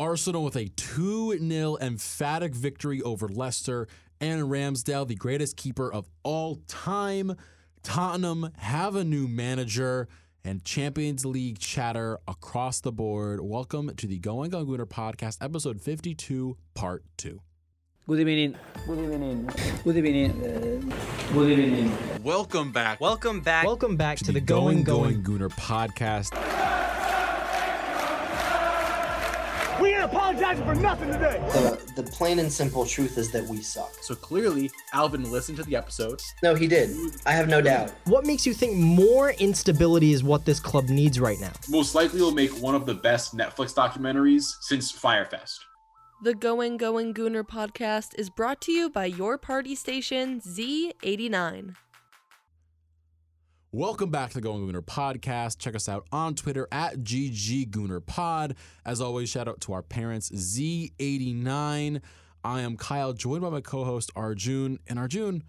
Arsenal 0.00 0.44
with 0.44 0.56
a 0.56 0.68
2 0.76 1.46
0 1.46 1.76
emphatic 1.78 2.54
victory 2.54 3.02
over 3.02 3.28
Leicester. 3.28 3.86
and 4.18 4.44
Ramsdale, 4.44 5.06
the 5.06 5.14
greatest 5.14 5.58
keeper 5.58 5.92
of 5.92 6.08
all 6.22 6.56
time. 6.66 7.36
Tottenham 7.82 8.50
have 8.56 8.96
a 8.96 9.04
new 9.04 9.28
manager 9.28 10.08
and 10.42 10.64
Champions 10.64 11.26
League 11.26 11.58
chatter 11.58 12.18
across 12.26 12.80
the 12.80 12.92
board. 12.92 13.40
Welcome 13.42 13.94
to 13.96 14.06
the 14.06 14.18
Going 14.18 14.54
on 14.54 14.66
Gooner 14.66 14.86
podcast, 14.86 15.36
episode 15.42 15.82
52, 15.82 16.56
part 16.72 17.04
2. 17.18 17.38
Good 18.08 18.20
evening. 18.20 18.56
Good 18.86 18.98
evening. 19.00 19.50
Good 19.84 19.96
evening. 19.98 20.30
Uh, 20.30 21.34
good 21.34 21.58
evening. 21.58 22.22
Welcome 22.22 22.72
back. 22.72 23.02
Welcome 23.02 23.42
back. 23.42 23.66
Welcome 23.66 23.96
back 23.98 24.16
to, 24.20 24.32
the, 24.32 24.40
Going 24.40 24.82
Going 24.82 25.22
Going 25.22 25.40
Gooner 25.40 25.50
podcast. 25.50 26.79
Ain't 30.00 30.12
apologizing 30.14 30.64
for 30.64 30.74
nothing 30.76 31.12
today. 31.12 31.38
The, 31.52 32.02
the 32.02 32.10
plain 32.10 32.38
and 32.38 32.50
simple 32.50 32.86
truth 32.86 33.18
is 33.18 33.30
that 33.32 33.44
we 33.44 33.60
suck. 33.60 33.92
So 34.00 34.14
clearly, 34.14 34.70
Alvin 34.94 35.30
listened 35.30 35.58
to 35.58 35.62
the 35.62 35.76
episode. 35.76 36.22
No, 36.42 36.54
he 36.54 36.66
did. 36.66 36.90
I 37.26 37.32
have 37.32 37.48
no 37.48 37.60
doubt. 37.60 37.92
What 38.06 38.24
makes 38.24 38.46
you 38.46 38.54
think 38.54 38.76
more 38.78 39.32
instability 39.32 40.12
is 40.12 40.24
what 40.24 40.46
this 40.46 40.58
club 40.58 40.88
needs 40.88 41.20
right 41.20 41.38
now? 41.38 41.52
most 41.68 41.94
likely 41.94 42.20
will 42.22 42.32
make 42.32 42.50
one 42.62 42.74
of 42.74 42.86
the 42.86 42.94
best 42.94 43.36
Netflix 43.36 43.74
documentaries 43.74 44.44
since 44.62 44.90
Fyre 44.90 45.26
Fest. 45.26 45.60
The 46.22 46.34
Going 46.34 46.78
Going 46.78 47.12
Gooner 47.12 47.42
podcast 47.42 48.18
is 48.18 48.30
brought 48.30 48.60
to 48.62 48.72
you 48.72 48.88
by 48.88 49.04
your 49.04 49.36
party 49.36 49.74
station 49.74 50.40
Z89. 50.40 51.74
Welcome 53.72 54.10
back 54.10 54.30
to 54.30 54.34
the 54.34 54.40
Going 54.40 54.66
Gooner 54.66 54.82
podcast. 54.82 55.60
Check 55.60 55.76
us 55.76 55.88
out 55.88 56.04
on 56.10 56.34
Twitter 56.34 56.66
at 56.72 57.04
GGGoonerPod. 57.04 58.56
As 58.84 59.00
always, 59.00 59.28
shout 59.28 59.46
out 59.46 59.60
to 59.60 59.72
our 59.72 59.82
parents, 59.82 60.28
Z89. 60.30 62.00
I 62.42 62.60
am 62.62 62.76
Kyle, 62.76 63.12
joined 63.12 63.42
by 63.42 63.48
my 63.48 63.60
co 63.60 63.84
host, 63.84 64.10
Arjun. 64.16 64.80
And 64.88 64.98
Arjun, 64.98 65.44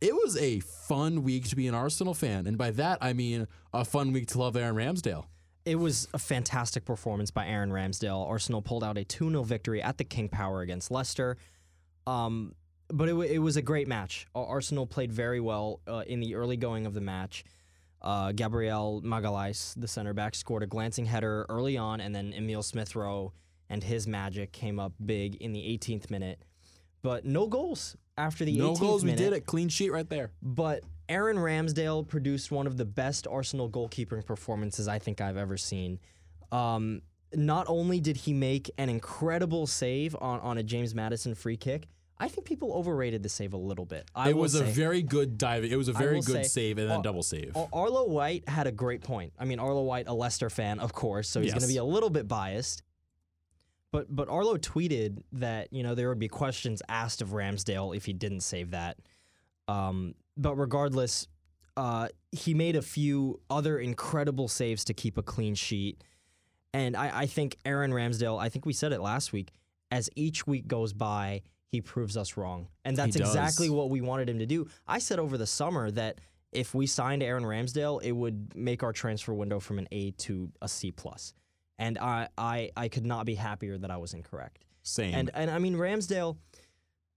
it 0.00 0.16
was 0.16 0.36
a 0.36 0.58
fun 0.58 1.22
week 1.22 1.48
to 1.50 1.54
be 1.54 1.68
an 1.68 1.76
Arsenal 1.76 2.12
fan. 2.12 2.48
And 2.48 2.58
by 2.58 2.72
that, 2.72 2.98
I 3.00 3.12
mean 3.12 3.46
a 3.72 3.84
fun 3.84 4.12
week 4.12 4.26
to 4.28 4.38
love 4.40 4.56
Aaron 4.56 4.74
Ramsdale. 4.74 5.26
It 5.64 5.76
was 5.76 6.08
a 6.12 6.18
fantastic 6.18 6.84
performance 6.84 7.30
by 7.30 7.46
Aaron 7.46 7.70
Ramsdale. 7.70 8.28
Arsenal 8.28 8.62
pulled 8.62 8.82
out 8.82 8.98
a 8.98 9.04
2 9.04 9.30
0 9.30 9.44
victory 9.44 9.80
at 9.80 9.96
the 9.98 10.04
King 10.04 10.28
Power 10.28 10.62
against 10.62 10.90
Leicester. 10.90 11.36
Um, 12.04 12.56
but 12.94 13.08
it, 13.08 13.14
it 13.14 13.38
was 13.38 13.56
a 13.56 13.62
great 13.62 13.88
match. 13.88 14.26
Arsenal 14.34 14.86
played 14.86 15.12
very 15.12 15.40
well 15.40 15.80
uh, 15.88 16.04
in 16.06 16.20
the 16.20 16.36
early 16.36 16.56
going 16.56 16.86
of 16.86 16.94
the 16.94 17.00
match. 17.00 17.44
Uh, 18.00 18.30
Gabriel 18.32 19.02
Magalhaes, 19.04 19.74
the 19.76 19.88
center 19.88 20.12
back, 20.12 20.34
scored 20.34 20.62
a 20.62 20.66
glancing 20.66 21.04
header 21.04 21.44
early 21.48 21.76
on, 21.76 22.00
and 22.00 22.14
then 22.14 22.32
Emil 22.32 22.62
Smith 22.62 22.94
Rowe 22.94 23.32
and 23.68 23.82
his 23.82 24.06
magic 24.06 24.52
came 24.52 24.78
up 24.78 24.92
big 25.04 25.34
in 25.36 25.52
the 25.52 25.60
18th 25.60 26.08
minute. 26.10 26.44
But 27.02 27.24
no 27.24 27.48
goals 27.48 27.96
after 28.16 28.44
the 28.44 28.56
No 28.56 28.74
18th 28.74 28.80
goals, 28.80 29.04
we 29.04 29.12
did 29.12 29.32
it. 29.32 29.44
Clean 29.44 29.68
sheet 29.68 29.90
right 29.90 30.08
there. 30.08 30.30
But 30.40 30.84
Aaron 31.08 31.38
Ramsdale 31.38 32.06
produced 32.06 32.52
one 32.52 32.66
of 32.66 32.76
the 32.76 32.84
best 32.84 33.26
Arsenal 33.26 33.68
goalkeeping 33.68 34.24
performances 34.24 34.86
I 34.86 35.00
think 35.00 35.20
I've 35.20 35.36
ever 35.36 35.56
seen. 35.56 35.98
Um, 36.52 37.02
not 37.34 37.66
only 37.68 37.98
did 37.98 38.18
he 38.18 38.32
make 38.32 38.70
an 38.78 38.88
incredible 38.88 39.66
save 39.66 40.14
on, 40.20 40.38
on 40.40 40.58
a 40.58 40.62
James 40.62 40.94
Maddison 40.94 41.34
free 41.34 41.56
kick, 41.56 41.88
I 42.18 42.28
think 42.28 42.46
people 42.46 42.72
overrated 42.72 43.22
the 43.22 43.28
save 43.28 43.54
a 43.54 43.58
little 43.58 43.84
bit. 43.84 44.08
I 44.14 44.30
it 44.30 44.36
was 44.36 44.54
a 44.54 44.62
very 44.62 45.02
good 45.02 45.36
diving. 45.36 45.70
It 45.70 45.76
was 45.76 45.88
a 45.88 45.92
very 45.92 46.20
good 46.20 46.44
say, 46.44 46.68
save 46.70 46.78
and 46.78 46.88
then 46.88 46.98
Ar- 46.98 47.02
double 47.02 47.22
save. 47.22 47.56
Ar- 47.56 47.68
Arlo 47.72 48.06
White 48.06 48.48
had 48.48 48.66
a 48.66 48.72
great 48.72 49.02
point. 49.02 49.32
I 49.38 49.44
mean, 49.44 49.58
Arlo 49.58 49.82
White, 49.82 50.06
a 50.06 50.12
Leicester 50.12 50.48
fan, 50.48 50.78
of 50.78 50.92
course, 50.92 51.28
so 51.28 51.40
he's 51.40 51.52
going 51.52 51.62
to 51.62 51.68
be 51.68 51.78
a 51.78 51.84
little 51.84 52.10
bit 52.10 52.28
biased. 52.28 52.82
But 53.90 54.14
but 54.14 54.28
Arlo 54.28 54.56
tweeted 54.56 55.22
that 55.32 55.72
you 55.72 55.82
know 55.82 55.94
there 55.94 56.08
would 56.08 56.18
be 56.18 56.28
questions 56.28 56.82
asked 56.88 57.20
of 57.20 57.30
Ramsdale 57.30 57.96
if 57.96 58.04
he 58.04 58.12
didn't 58.12 58.40
save 58.40 58.70
that. 58.70 58.98
Um, 59.66 60.14
but 60.36 60.56
regardless, 60.56 61.26
uh, 61.76 62.08
he 62.32 62.54
made 62.54 62.76
a 62.76 62.82
few 62.82 63.40
other 63.50 63.78
incredible 63.78 64.48
saves 64.48 64.84
to 64.84 64.94
keep 64.94 65.18
a 65.18 65.22
clean 65.22 65.54
sheet. 65.54 66.02
And 66.72 66.96
I, 66.96 67.20
I 67.20 67.26
think 67.26 67.56
Aaron 67.64 67.92
Ramsdale, 67.92 68.40
I 68.40 68.48
think 68.48 68.66
we 68.66 68.72
said 68.72 68.92
it 68.92 69.00
last 69.00 69.32
week, 69.32 69.52
as 69.92 70.10
each 70.16 70.46
week 70.46 70.66
goes 70.66 70.92
by, 70.92 71.42
he 71.74 71.80
proves 71.80 72.16
us 72.16 72.36
wrong. 72.36 72.68
And 72.84 72.96
that's 72.96 73.16
exactly 73.16 73.68
what 73.68 73.90
we 73.90 74.00
wanted 74.00 74.30
him 74.30 74.38
to 74.38 74.46
do. 74.46 74.68
I 74.86 75.00
said 75.00 75.18
over 75.18 75.36
the 75.36 75.46
summer 75.46 75.90
that 75.90 76.20
if 76.52 76.72
we 76.72 76.86
signed 76.86 77.20
Aaron 77.20 77.42
Ramsdale, 77.42 78.00
it 78.00 78.12
would 78.12 78.54
make 78.54 78.84
our 78.84 78.92
transfer 78.92 79.34
window 79.34 79.58
from 79.58 79.80
an 79.80 79.88
A 79.90 80.12
to 80.12 80.52
a 80.62 80.68
C 80.68 80.92
plus. 80.92 81.34
And 81.76 81.98
I, 81.98 82.28
I 82.38 82.70
I 82.76 82.86
could 82.86 83.04
not 83.04 83.26
be 83.26 83.34
happier 83.34 83.76
that 83.78 83.90
I 83.90 83.96
was 83.96 84.14
incorrect. 84.14 84.64
Same. 84.84 85.14
And 85.14 85.30
and 85.34 85.50
I 85.50 85.58
mean 85.58 85.74
Ramsdale 85.74 86.36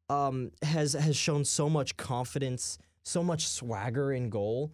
um, 0.09 0.51
has 0.63 0.94
has 0.94 1.16
shown 1.16 1.46
so 1.46 1.69
much 1.69 1.96
confidence, 1.96 2.79
so 3.03 3.23
much 3.23 3.47
swagger 3.47 4.12
in 4.12 4.31
goal. 4.31 4.73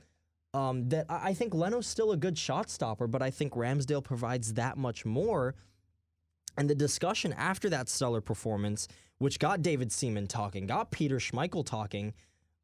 Um, 0.54 0.88
that 0.90 1.08
I 1.10 1.32
I 1.32 1.34
think 1.34 1.54
Leno's 1.54 1.88
still 1.88 2.14
a 2.14 2.18
good 2.18 2.38
shot 2.38 2.70
stopper, 2.70 3.06
but 3.06 3.22
I 3.22 3.32
think 3.32 3.52
Ramsdale 3.52 4.02
provides 4.02 4.54
that 4.54 4.78
much 4.78 5.04
more. 5.04 5.56
And 6.58 6.70
the 6.70 6.76
discussion 6.76 7.34
after 7.34 7.68
that 7.70 7.90
stellar 7.90 8.22
performance, 8.22 8.88
which 9.20 9.40
got 9.40 9.62
David 9.62 9.92
Seaman 9.92 10.28
talking, 10.28 10.66
got 10.68 10.92
Peter 10.92 11.18
Schmeichel 11.18 11.66
talking. 11.66 12.14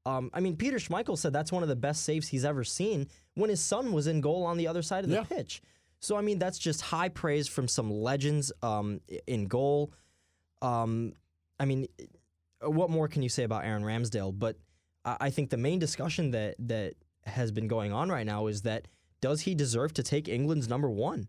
Um, 0.05 0.29
I 0.33 0.39
mean, 0.39 0.55
Peter 0.55 0.77
Schmeichel 0.77 1.17
said 1.17 1.33
that's 1.33 1.51
one 1.51 1.61
of 1.63 1.69
the 1.69 1.75
best 1.75 2.03
saves 2.03 2.27
he's 2.29 2.45
ever 2.45 2.63
seen 2.63 3.07
when 3.35 3.49
his 3.49 3.61
son 3.61 3.91
was 3.91 4.07
in 4.07 4.21
goal 4.21 4.45
on 4.45 4.57
the 4.57 4.67
other 4.67 4.81
side 4.81 5.03
of 5.03 5.09
the 5.09 5.17
Yeah. 5.17 5.23
pitch. 5.23 5.61
So 5.99 6.15
I 6.15 6.21
mean, 6.21 6.39
that's 6.39 6.57
just 6.57 6.81
high 6.81 7.09
praise 7.09 7.47
from 7.47 7.67
some 7.67 7.91
legends 7.91 8.51
um, 8.63 9.01
in 9.27 9.47
goal. 9.47 9.91
Um, 10.61 11.13
I 11.59 11.65
mean, 11.65 11.87
what 12.61 12.89
more 12.89 13.07
can 13.07 13.21
you 13.21 13.29
say 13.29 13.43
about 13.43 13.66
Aaron 13.66 13.83
Ramsdale? 13.83 14.37
But 14.37 14.57
I 15.05 15.17
I 15.21 15.29
think 15.29 15.49
the 15.49 15.57
main 15.57 15.79
discussion 15.79 16.31
that 16.31 16.55
that 16.59 16.93
has 17.25 17.51
been 17.51 17.67
going 17.67 17.91
on 17.91 18.09
right 18.09 18.25
now 18.25 18.47
is 18.47 18.61
that 18.63 18.87
does 19.21 19.41
he 19.41 19.53
deserve 19.53 19.93
to 19.95 20.03
take 20.03 20.27
England's 20.29 20.69
number 20.69 20.89
one? 20.89 21.27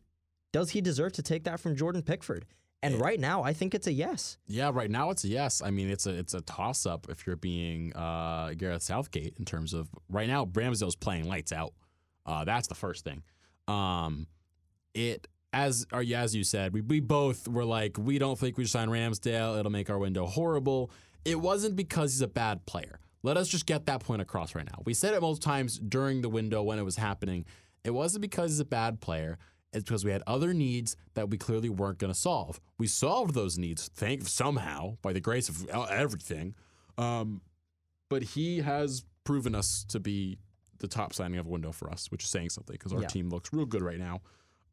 Does 0.52 0.70
he 0.70 0.81
deserve 0.81 1.12
to 1.14 1.22
take 1.22 1.44
that 1.44 1.58
from 1.60 1.76
Jordan 1.76 2.02
Pickford? 2.02 2.47
And 2.83 2.99
right 2.99 3.21
now, 3.21 3.43
I 3.43 3.53
think 3.53 3.75
it's 3.75 3.87
a 3.87 3.93
yes. 3.93 4.39
Yeah, 4.47 4.71
right 4.73 4.91
now 4.91 5.11
it's 5.11 5.25
a 5.25 5.29
yes. 5.29 5.61
I 5.63 5.71
mean, 5.71 5.91
it's 5.91 6.07
a 6.07 6.11
it's 6.11 6.33
a 6.33 6.41
toss 6.41 6.87
up 6.87 7.09
if 7.11 7.27
you're 7.27 7.37
being 7.37 7.95
uh, 7.95 8.53
Gareth 8.57 8.83
Southgate 8.83 9.35
in 9.39 9.45
terms 9.45 9.75
of 9.75 9.89
right 10.09 10.29
now. 10.29 10.47
Ramsdale's 10.47 10.97
playing 10.97 11.29
lights 11.29 11.53
out. 11.53 11.75
Uh, 12.25 12.45
that's 12.45 12.69
the 12.69 12.75
first 12.75 13.05
thing. 13.05 13.23
Um, 13.69 14.27
it 14.95 15.29
as 15.53 15.87
or 15.93 16.03
as 16.15 16.35
you 16.35 16.45
said, 16.45 16.73
we 16.73 16.81
we 16.81 17.01
both 17.01 17.47
were 17.49 17.65
like, 17.65 17.99
we 17.99 18.19
don't 18.19 18.39
think 18.39 18.57
we 18.57 18.65
should 18.65 18.73
sign 18.73 18.89
Ramsdale. 18.89 19.59
It'll 19.59 19.71
make 19.71 19.91
our 19.91 19.99
window 19.99 20.27
horrible. 20.27 20.91
It 21.25 21.39
wasn't 21.39 21.77
because 21.77 22.12
he's 22.12 22.23
a 22.23 22.29
bad 22.29 22.65
player. 22.65 22.99
Let 23.23 23.37
us 23.37 23.49
just 23.49 23.67
get 23.67 23.85
that 23.87 24.01
point 24.01 24.23
across 24.23 24.55
right 24.55 24.65
now. 24.65 24.81
We 24.87 24.95
said 24.95 25.12
it 25.12 25.21
most 25.21 25.43
times 25.43 25.79
during 25.79 26.23
the 26.23 26.31
window 26.31 26.62
when 26.62 26.79
it 26.79 26.85
was 26.85 26.97
happening. 26.97 27.45
It 27.85 27.91
wasn't 27.91 28.23
because 28.23 28.53
he's 28.53 28.61
a 28.61 28.65
bad 28.65 29.01
player. 29.01 29.39
It's 29.72 29.84
because 29.84 30.04
we 30.04 30.10
had 30.10 30.22
other 30.26 30.53
needs 30.53 30.97
that 31.14 31.31
we 31.31 31.38
clearly 31.38 31.69
weren't 31.69 31.98
going 31.98 32.12
to 32.12 32.19
solve. 32.19 32.60
We 32.78 32.86
solved 32.88 33.34
those 33.34 33.56
needs, 33.56 33.88
thank 33.94 34.26
somehow 34.26 34.97
by 35.03 35.12
the 35.12 35.20
grace 35.20 35.48
of 35.48 35.69
uh, 35.72 35.82
everything. 35.84 36.54
Um, 36.98 37.41
but 38.08 38.22
he 38.22 38.58
has 38.58 39.04
proven 39.25 39.54
us 39.54 39.84
to 39.91 40.00
be 40.00 40.38
the 40.81 40.88
top 40.88 41.12
signing 41.12 41.38
of 41.38 41.47
a 41.47 41.48
window 41.48 41.70
for 41.72 41.88
us, 41.91 42.10
which 42.10 42.25
is 42.25 42.31
saying 42.31 42.50
something 42.50 42.75
because 42.75 42.92
our 42.92 43.03
Yeah. 43.03 43.06
team 43.08 43.28
looks 43.28 43.53
real 43.53 43.66
good 43.66 43.82
right 43.82 43.98
now. 43.98 44.22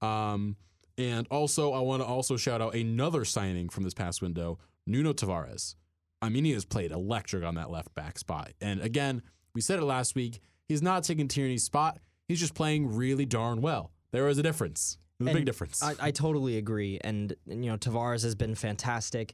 Um, 0.02 0.56
and 0.98 1.28
also, 1.30 1.74
I 1.74 1.80
want 1.82 2.02
to 2.02 2.08
also 2.08 2.38
shout 2.38 2.62
out 2.62 2.74
another 2.74 3.24
signing 3.24 3.70
from 3.70 3.84
this 3.84 3.94
past 3.94 4.22
window, 4.22 4.58
Nuno 4.88 5.14
Tavares. 5.14 5.76
I 6.24 6.30
mean, 6.30 6.44
he 6.46 6.52
has 6.54 6.66
played 6.66 6.92
electric 6.92 7.44
on 7.44 7.54
that 7.56 7.70
left 7.70 7.94
back 7.94 8.18
spot. 8.18 8.54
And 8.62 8.82
again, 8.82 9.22
we 9.54 9.62
said 9.62 9.78
it 9.78 9.84
last 9.86 10.16
week. 10.16 10.40
He's 10.68 10.82
not 10.82 11.04
taking 11.04 11.28
Tierney's 11.28 11.64
spot. 11.64 12.00
He's 12.28 12.40
just 12.40 12.56
playing 12.56 12.96
really 12.96 13.26
darn 13.26 13.62
well. 13.62 13.92
There 14.12 14.28
is 14.28 14.38
a 14.38 14.44
difference. 14.44 14.98
There's 15.20 15.32
a 15.32 15.34
big 15.34 15.46
difference. 15.46 15.82
I, 15.84 15.96
I 16.00 16.12
totally 16.12 16.58
agree. 16.58 17.00
And, 17.02 17.36
and, 17.50 17.66
you 17.66 17.72
know, 17.72 17.78
Tavares 17.78 18.24
has 18.24 18.36
been 18.36 18.56
fantastic 18.56 19.34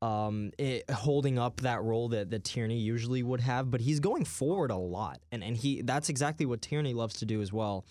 um, 0.00 0.52
it, 0.58 0.88
holding 0.90 1.38
up 1.38 1.60
that 1.62 1.82
role 1.82 2.08
that, 2.10 2.30
that 2.30 2.44
Tierney 2.44 2.78
usually 2.78 3.22
would 3.22 3.40
have, 3.40 3.70
but 3.70 3.80
he's 3.80 4.00
going 4.00 4.24
forward 4.24 4.70
a 4.70 4.76
lot. 4.76 5.20
And, 5.32 5.42
and 5.42 5.56
he 5.56 5.82
that's 5.82 6.08
exactly 6.08 6.46
what 6.46 6.62
Tierney 6.62 6.94
loves 6.94 7.16
to 7.16 7.26
do 7.26 7.42
as 7.42 7.52
well. 7.52 7.84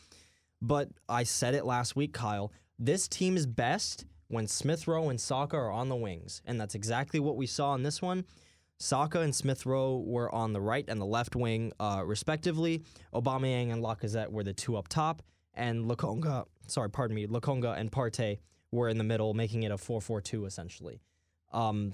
But 0.61 0.89
I 1.07 1.23
said 1.23 1.53
it 1.53 1.65
last 1.65 1.95
week, 1.95 2.13
Kyle. 2.13 2.51
This 2.79 3.07
team 3.07 3.35
is 3.35 3.45
best 3.45 4.05
when 4.27 4.47
Smith 4.47 4.87
Rowe 4.87 5.09
and 5.09 5.19
Saka 5.19 5.57
are 5.57 5.71
on 5.71 5.89
the 5.89 5.95
wings. 5.95 6.41
And 6.45 6.59
that's 6.59 6.75
exactly 6.75 7.19
what 7.19 7.35
we 7.35 7.45
saw 7.45 7.75
in 7.75 7.83
this 7.83 8.01
one. 8.01 8.25
Saka 8.79 9.21
and 9.21 9.33
Smith 9.33 9.65
Rowe 9.65 10.03
were 10.05 10.33
on 10.33 10.53
the 10.53 10.61
right 10.61 10.85
and 10.87 11.01
the 11.01 11.05
left 11.05 11.35
wing, 11.35 11.71
uh, 11.79 12.03
respectively. 12.05 12.83
Aubameyang 13.13 13.71
and 13.71 13.83
Lacazette 13.83 14.31
were 14.31 14.43
the 14.43 14.53
two 14.53 14.77
up 14.77 14.87
top, 14.87 15.23
and 15.57 15.85
Lokonga, 15.85 16.45
sorry, 16.67 16.89
pardon 16.89 17.15
me, 17.15 17.27
Lokonga 17.27 17.77
and 17.77 17.91
Partey 17.91 18.39
were 18.71 18.87
in 18.87 18.97
the 18.97 19.03
middle, 19.03 19.33
making 19.33 19.63
it 19.63 19.71
a 19.71 19.75
4-4-2 19.75 20.45
essentially. 20.45 21.01
Um, 21.51 21.93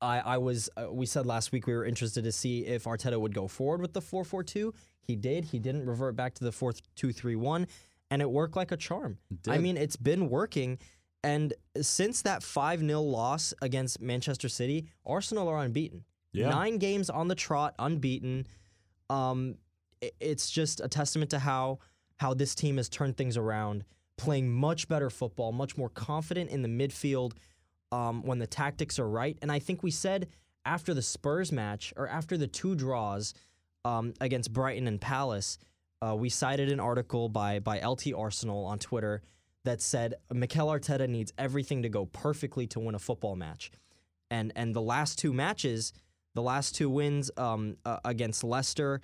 I, 0.00 0.20
I 0.20 0.38
was, 0.38 0.70
uh, 0.76 0.92
we 0.92 1.06
said 1.06 1.26
last 1.26 1.50
week 1.50 1.66
we 1.66 1.74
were 1.74 1.84
interested 1.84 2.24
to 2.24 2.32
see 2.32 2.66
if 2.66 2.84
Arteta 2.84 3.18
would 3.18 3.34
go 3.34 3.48
forward 3.48 3.80
with 3.80 3.92
the 3.92 4.00
4-4-2. 4.00 4.72
He 5.00 5.16
did. 5.16 5.46
He 5.46 5.58
didn't 5.58 5.86
revert 5.86 6.14
back 6.14 6.34
to 6.34 6.44
the 6.44 6.50
4-2-3-1, 6.50 7.66
and 8.10 8.22
it 8.22 8.30
worked 8.30 8.54
like 8.54 8.70
a 8.70 8.76
charm. 8.76 9.18
I 9.48 9.58
mean, 9.58 9.76
it's 9.76 9.96
been 9.96 10.28
working. 10.28 10.78
And 11.24 11.54
since 11.80 12.22
that 12.22 12.42
5 12.42 12.80
0 12.80 13.00
loss 13.02 13.54
against 13.60 14.00
Manchester 14.00 14.48
City, 14.48 14.86
Arsenal 15.04 15.48
are 15.48 15.58
unbeaten. 15.58 16.04
Yeah. 16.32 16.50
Nine 16.50 16.78
games 16.78 17.10
on 17.10 17.28
the 17.28 17.34
trot, 17.34 17.74
unbeaten. 17.78 18.46
Um, 19.10 19.56
it's 20.20 20.50
just 20.50 20.80
a 20.80 20.88
testament 20.88 21.30
to 21.30 21.38
how 21.38 21.78
how 22.18 22.34
this 22.34 22.54
team 22.54 22.76
has 22.76 22.88
turned 22.88 23.16
things 23.16 23.36
around, 23.36 23.84
playing 24.16 24.50
much 24.50 24.88
better 24.88 25.10
football, 25.10 25.52
much 25.52 25.76
more 25.76 25.88
confident 25.88 26.50
in 26.50 26.62
the 26.62 26.68
midfield 26.68 27.32
um, 27.90 28.22
when 28.22 28.38
the 28.38 28.46
tactics 28.46 28.98
are 28.98 29.08
right. 29.08 29.38
And 29.40 29.50
I 29.50 29.58
think 29.58 29.82
we 29.82 29.90
said 29.90 30.28
after 30.64 30.92
the 30.92 31.02
Spurs 31.02 31.50
match 31.50 31.94
or 31.96 32.08
after 32.08 32.36
the 32.36 32.46
two 32.46 32.74
draws 32.74 33.34
um, 33.84 34.12
against 34.20 34.52
Brighton 34.52 34.86
and 34.86 35.00
Palace, 35.00 35.58
uh, 36.04 36.14
we 36.14 36.28
cited 36.28 36.70
an 36.70 36.80
article 36.80 37.28
by 37.28 37.58
by 37.58 37.80
LT 37.80 38.12
Arsenal 38.16 38.64
on 38.64 38.78
Twitter 38.78 39.22
that 39.64 39.80
said 39.80 40.14
Mikel 40.32 40.68
Arteta 40.68 41.08
needs 41.08 41.32
everything 41.38 41.82
to 41.82 41.88
go 41.88 42.06
perfectly 42.06 42.66
to 42.68 42.80
win 42.80 42.94
a 42.94 42.98
football 42.98 43.34
match, 43.34 43.70
and 44.30 44.52
and 44.54 44.74
the 44.74 44.82
last 44.82 45.18
two 45.18 45.32
matches, 45.32 45.92
the 46.34 46.42
last 46.42 46.76
two 46.76 46.88
wins 46.88 47.30
um, 47.36 47.76
uh, 47.84 47.98
against 48.04 48.44
Leicester, 48.44 49.00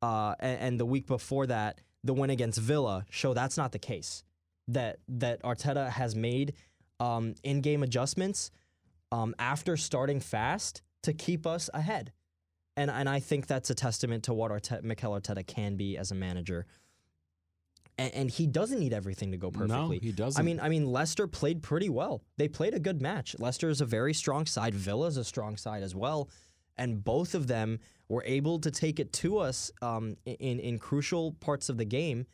uh, 0.00 0.34
and, 0.40 0.60
and 0.60 0.80
the 0.80 0.86
week 0.86 1.06
before 1.06 1.46
that, 1.46 1.80
the 2.08 2.14
win 2.14 2.30
against 2.30 2.58
Villa 2.58 3.04
show 3.10 3.34
that's 3.34 3.56
not 3.56 3.70
the 3.70 3.78
case. 3.78 4.24
That 4.66 4.98
that 5.08 5.42
Arteta 5.42 5.88
has 5.90 6.16
made 6.16 6.54
um, 6.98 7.34
in-game 7.44 7.82
adjustments 7.82 8.50
um, 9.12 9.34
after 9.38 9.76
starting 9.76 10.20
fast 10.20 10.82
to 11.02 11.12
keep 11.12 11.46
us 11.46 11.70
ahead, 11.72 12.12
and 12.76 12.90
and 12.90 13.08
I 13.08 13.20
think 13.20 13.46
that's 13.46 13.70
a 13.70 13.74
testament 13.74 14.24
to 14.24 14.34
what 14.34 14.50
Arteta, 14.50 14.82
Mikel 14.82 15.12
Arteta 15.12 15.46
can 15.46 15.76
be 15.76 15.96
as 15.96 16.10
a 16.10 16.14
manager. 16.14 16.66
And, 18.00 18.14
and 18.14 18.30
he 18.30 18.46
doesn't 18.46 18.78
need 18.78 18.92
everything 18.92 19.32
to 19.32 19.36
go 19.36 19.50
perfectly. 19.50 19.96
No, 19.96 20.02
he 20.02 20.12
doesn't. 20.12 20.40
I 20.40 20.44
mean, 20.44 20.60
I 20.60 20.68
mean, 20.68 20.86
Leicester 20.86 21.26
played 21.26 21.62
pretty 21.62 21.88
well. 21.88 22.22
They 22.36 22.46
played 22.46 22.74
a 22.74 22.78
good 22.78 23.02
match. 23.02 23.36
Leicester 23.38 23.68
is 23.68 23.80
a 23.80 23.86
very 23.86 24.14
strong 24.14 24.46
side. 24.46 24.74
Villa 24.74 25.08
is 25.08 25.16
a 25.16 25.24
strong 25.24 25.56
side 25.56 25.82
as 25.82 25.94
well, 25.94 26.28
and 26.76 27.02
both 27.02 27.34
of 27.34 27.48
them 27.48 27.80
were 28.08 28.24
able 28.26 28.58
to 28.60 28.70
take 28.70 28.98
it 29.00 29.12
to 29.14 29.38
us 29.38 29.70
um, 29.82 30.16
in 30.24 30.58
in 30.60 30.78
crucial 30.78 31.32
parts 31.40 31.68
of 31.68 31.76
the 31.76 31.84
game. 31.84 32.26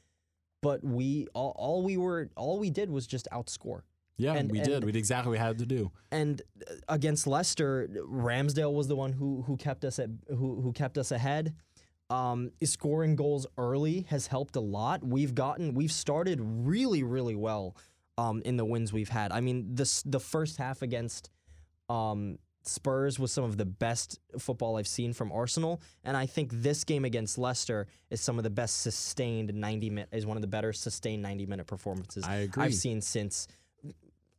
But 0.62 0.82
we 0.82 1.26
all, 1.34 1.52
all 1.56 1.82
we 1.82 1.96
were 1.96 2.30
all 2.36 2.58
we 2.58 2.70
did 2.70 2.88
was 2.90 3.06
just 3.06 3.28
outscore. 3.32 3.82
yeah, 4.16 4.32
and- 4.34 4.50
we 4.50 4.58
and- 4.60 4.68
did. 4.68 4.84
We 4.84 4.92
did 4.92 4.98
exactly 4.98 5.28
what 5.30 5.32
we 5.32 5.38
had 5.46 5.58
to 5.58 5.66
do. 5.66 5.90
And 6.10 6.40
uh, 6.70 6.74
against 6.88 7.26
Leicester, 7.26 7.88
Ramsdale 8.08 8.72
was 8.72 8.88
the 8.88 8.96
one 8.96 9.12
who 9.12 9.42
who 9.42 9.56
kept 9.56 9.84
us 9.84 9.98
at 9.98 10.08
who 10.28 10.60
who 10.62 10.72
kept 10.72 10.96
us 10.98 11.10
ahead. 11.12 11.54
Um, 12.10 12.50
scoring 12.62 13.16
goals 13.16 13.46
early 13.56 14.06
has 14.10 14.26
helped 14.26 14.56
a 14.56 14.60
lot. 14.60 15.02
We've 15.02 15.34
gotten 15.34 15.74
we've 15.74 15.92
started 15.92 16.38
really 16.40 17.02
really 17.02 17.34
well 17.34 17.76
um, 18.16 18.40
in 18.44 18.56
the 18.56 18.64
wins 18.64 18.92
we've 18.92 19.08
had. 19.08 19.32
I 19.32 19.40
mean, 19.40 19.74
this 19.74 20.02
the 20.02 20.20
first 20.20 20.56
half 20.58 20.82
against 20.82 21.30
um, 21.88 22.38
Spurs 22.66 23.18
was 23.18 23.32
some 23.32 23.44
of 23.44 23.56
the 23.56 23.64
best 23.64 24.18
football 24.38 24.76
I've 24.76 24.88
seen 24.88 25.12
from 25.12 25.30
Arsenal, 25.32 25.82
and 26.02 26.16
I 26.16 26.26
think 26.26 26.50
this 26.52 26.84
game 26.84 27.04
against 27.04 27.36
Leicester 27.36 27.86
is 28.10 28.20
some 28.20 28.38
of 28.38 28.44
the 28.44 28.50
best 28.50 28.80
sustained 28.80 29.52
ninety 29.54 29.90
minute 29.90 30.08
is 30.12 30.24
one 30.24 30.36
of 30.36 30.40
the 30.40 30.46
better 30.46 30.72
sustained 30.72 31.22
ninety 31.22 31.46
minute 31.46 31.66
performances 31.66 32.24
I 32.24 32.36
agree. 32.36 32.64
I've 32.64 32.74
seen 32.74 33.00
since 33.00 33.48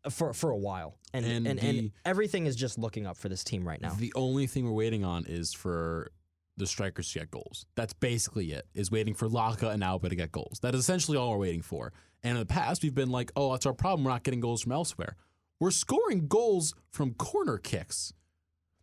for 0.10 0.33
for 0.33 0.51
a 0.51 0.57
while, 0.57 0.95
and 1.13 1.25
And 1.25 1.48
and, 1.48 1.60
and, 1.60 1.92
everything 2.04 2.45
is 2.45 2.56
just 2.56 2.77
looking 2.77 3.06
up 3.06 3.18
for 3.18 3.30
this 3.30 3.44
team 3.44 3.68
right 3.68 3.81
now. 3.81 3.94
The 3.94 4.13
only 4.16 4.48
thing 4.48 4.66
we're 4.66 4.72
waiting 4.72 5.04
on 5.04 5.25
is 5.27 5.54
for 5.54 6.12
the 6.57 6.66
strikers 6.66 7.12
to 7.12 7.19
get 7.19 7.31
goals. 7.31 7.66
That's 7.75 7.94
basically 7.94 8.51
it. 8.51 8.66
Is 8.74 8.89
waiting 8.89 9.13
for 9.13 9.27
Laca 9.27 9.72
and 9.74 9.83
Auba 9.83 10.10
to 10.10 10.16
get 10.16 10.31
goals. 10.31 10.60
That 10.62 10.74
is 10.74 10.81
essentially 10.81 11.18
all 11.18 11.31
we're 11.31 11.38
waiting 11.38 11.62
for. 11.62 11.92
And 12.24 12.33
in 12.33 12.39
the 12.39 12.45
past, 12.45 12.81
we've 12.81 12.95
been 12.95 13.12
like, 13.12 13.31
"Oh, 13.36 13.51
that's 13.51 13.66
our 13.66 13.74
problem. 13.74 14.04
We're 14.04 14.12
not 14.12 14.24
getting 14.24 14.39
goals 14.39 14.63
from 14.63 14.72
elsewhere. 14.72 15.16
We're 15.60 15.72
scoring 15.72 16.28
goals 16.28 16.74
from 16.92 17.13
corner 17.13 17.57
kicks. 17.57 18.13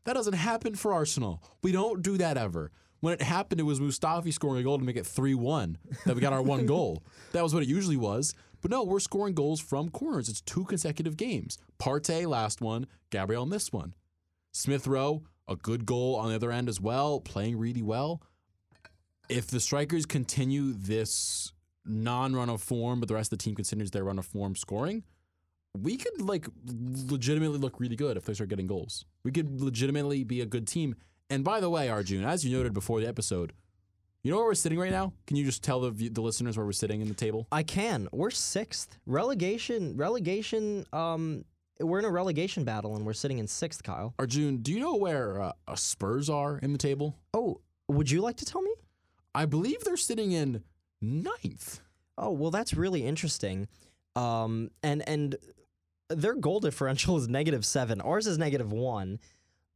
That 0.05 0.15
doesn't 0.15 0.33
happen 0.33 0.75
for 0.75 0.93
Arsenal. 0.93 1.43
We 1.63 1.73
don't 1.73 2.03
do 2.03 2.17
that 2.19 2.37
ever." 2.37 2.71
When 3.01 3.15
it 3.15 3.23
happened, 3.23 3.61
it 3.61 3.65
was 3.65 3.81
Mustafi 3.81 4.33
scoring 4.33 4.61
a 4.61 4.63
goal 4.63 4.79
to 4.79 4.85
make 4.85 4.97
it 4.97 5.05
3 5.05 5.35
1 5.35 5.77
that 6.07 6.15
we 6.15 6.21
got 6.21 6.33
our 6.33 6.41
one 6.41 6.67
goal. 6.67 7.03
That 7.33 7.43
was 7.43 7.53
what 7.53 7.65
it 7.65 7.69
usually 7.69 7.97
was. 7.97 8.33
But 8.61 8.71
no, 8.71 8.85
we're 8.85 9.01
scoring 9.01 9.35
goals 9.35 9.61
from 9.61 9.89
corners. 9.89 10.29
It's 10.29 10.41
two 10.41 10.65
consecutive 10.65 11.17
games. 11.17 11.59
Partey, 11.81 12.27
last 12.29 12.61
one. 12.61 12.87
Gabriel, 13.11 13.45
this 13.47 13.73
one. 13.73 13.95
Smith 14.53 14.87
Rowe, 14.87 15.25
a 15.49 15.57
good 15.57 15.85
goal 15.85 16.15
on 16.15 16.29
the 16.29 16.37
other 16.37 16.53
end 16.53 16.69
as 16.69 16.81
well, 16.81 17.19
playing 17.21 17.59
really 17.59 17.83
well. 17.83 18.23
If 19.29 19.49
the 19.49 19.59
strikers 19.59 20.07
continue 20.07 20.73
this 20.73 21.53
non 21.85 22.37
run 22.37 22.51
of 22.51 22.63
form, 22.63 23.01
but 23.01 23.09
the 23.09 23.15
rest 23.15 23.33
of 23.33 23.39
the 23.39 23.43
team 23.43 23.57
continues 23.57 23.91
their 23.91 24.05
run 24.05 24.19
of 24.19 24.27
form 24.27 24.55
scoring, 24.55 25.03
we 25.79 25.97
could 25.97 26.21
like 26.21 26.47
legitimately 26.67 27.59
look 27.59 27.81
really 27.81 27.97
good 27.97 28.17
if 28.17 28.25
they 28.25 28.35
start 28.35 28.51
getting 28.51 28.67
goals. 28.67 29.05
We 29.25 29.33
could 29.33 29.61
legitimately 29.61 30.25
be 30.25 30.41
a 30.41 30.47
good 30.47 30.67
team. 30.67 30.95
And 31.31 31.45
by 31.45 31.61
the 31.61 31.71
way, 31.71 31.89
Arjun, 31.89 32.25
as 32.25 32.45
you 32.45 32.57
noted 32.57 32.75
before 32.75 33.01
the 33.01 33.09
episode, 33.09 33.53
you 34.23 34.31
know 34.31 34.37
where 34.37 34.47
we're 34.47 34.55
sitting 34.55 34.79
right 34.79 34.91
now? 34.91 35.13
Can 35.27 35.37
you 35.37 35.45
just 35.45 35.65
tell 35.65 35.81
the 35.81 36.09
the 36.09 36.21
listeners 36.21 36.57
where 36.57 36.67
we're 36.67 36.73
sitting 36.73 37.01
in 37.01 37.09
the 37.09 37.15
table? 37.15 37.49
I 37.51 37.63
can. 37.63 38.09
We're 38.13 38.31
sixth. 38.31 38.99
Relegation. 39.07 39.97
Relegation. 39.97 40.85
Um, 40.93 41.45
we're 41.81 41.99
in 41.99 42.05
a 42.05 42.11
relegation 42.11 42.65
battle, 42.65 42.95
and 42.95 43.05
we're 43.05 43.15
sitting 43.15 43.39
in 43.39 43.49
sixth. 43.49 43.83
Kyle. 43.83 44.15
Arjun, 44.19 44.59
do 44.59 44.73
you 44.73 44.79
know 44.79 44.95
where 44.95 45.41
uh, 45.41 45.53
Spurs 45.75 46.31
are 46.31 46.59
in 46.59 46.73
the 46.73 46.79
table? 46.79 47.17
Oh, 47.35 47.61
would 47.89 48.11
you 48.11 48.21
like 48.21 48.37
to 48.37 48.45
tell 48.45 48.63
me? 48.63 48.73
I 49.35 49.47
believe 49.47 49.83
they're 49.83 49.97
sitting 49.97 50.33
in 50.33 50.63
ninth. 51.01 51.81
Oh, 52.17 52.31
well, 52.31 52.51
that's 52.51 52.75
really 52.75 53.05
interesting. 53.05 53.67
Um, 54.15 54.71
and 54.83 55.03
and 55.09 55.37
their 56.15 56.35
goal 56.35 56.61
differential 56.61 57.17
is 57.17 57.29
negative 57.29 57.65
seven. 57.65 58.01
Ours 58.01 58.27
is 58.27 58.39
negative 58.39 58.73
one. 58.73 59.19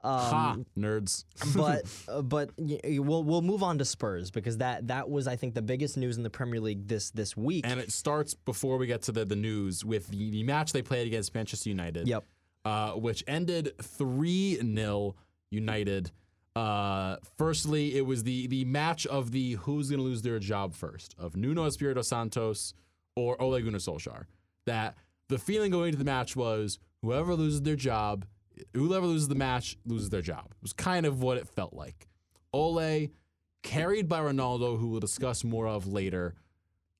ha, 0.02 0.52
Um, 0.52 0.66
nerds. 0.78 1.24
but 1.56 1.82
uh, 2.08 2.22
but 2.22 2.50
we'll 2.58 3.24
we'll 3.24 3.42
move 3.42 3.62
on 3.62 3.78
to 3.78 3.84
Spurs 3.84 4.30
because 4.30 4.58
that 4.58 4.88
that 4.88 5.08
was 5.10 5.26
I 5.26 5.36
think 5.36 5.54
the 5.54 5.62
biggest 5.62 5.96
news 5.96 6.16
in 6.16 6.22
the 6.22 6.30
Premier 6.30 6.60
League 6.60 6.86
this 6.86 7.10
this 7.10 7.36
week. 7.36 7.66
And 7.66 7.80
it 7.80 7.92
starts 7.92 8.34
before 8.34 8.76
we 8.78 8.86
get 8.86 9.02
to 9.02 9.12
the, 9.12 9.24
the 9.24 9.36
news 9.36 9.84
with 9.84 10.08
the, 10.08 10.30
the 10.30 10.42
match 10.44 10.72
they 10.72 10.82
played 10.82 11.06
against 11.06 11.34
Manchester 11.34 11.68
United. 11.70 12.06
Yep. 12.08 12.24
Uh, 12.64 12.92
which 12.92 13.22
ended 13.28 13.72
3 13.80 14.56
0 14.74 15.14
United. 15.50 16.10
Uh, 16.56 17.16
firstly, 17.36 17.96
it 17.96 18.04
was 18.06 18.24
the 18.24 18.46
the 18.48 18.64
match 18.64 19.06
of 19.06 19.30
the 19.30 19.52
who's 19.52 19.88
going 19.90 19.98
to 19.98 20.04
lose 20.04 20.22
their 20.22 20.38
job 20.38 20.74
first 20.74 21.14
of 21.18 21.36
Nuno 21.36 21.64
Espirito 21.66 22.02
Santos 22.02 22.72
or 23.14 23.40
Ole 23.40 23.60
Gunnar 23.60 23.78
Solskjaer. 23.78 24.24
That 24.66 24.96
the 25.28 25.38
feeling 25.38 25.70
going 25.70 25.87
into 25.88 25.99
the 25.99 26.05
match 26.05 26.37
was 26.37 26.78
whoever 27.02 27.34
loses 27.34 27.62
their 27.62 27.76
job, 27.76 28.26
whoever 28.75 29.06
loses 29.06 29.28
the 29.28 29.35
match 29.35 29.76
loses 29.85 30.11
their 30.11 30.23
job. 30.23 30.47
It 30.50 30.62
was 30.62 30.73
kind 30.73 31.06
of 31.06 31.23
what 31.23 31.38
it 31.38 31.49
felt 31.49 31.73
like. 31.73 32.09
Ole, 32.52 33.09
carried 33.62 34.09
by 34.09 34.21
Ronaldo, 34.21 34.78
who 34.78 34.88
we'll 34.88 35.00
discuss 35.00 35.45
more 35.45 35.66
of 35.66 35.87
later, 35.87 36.35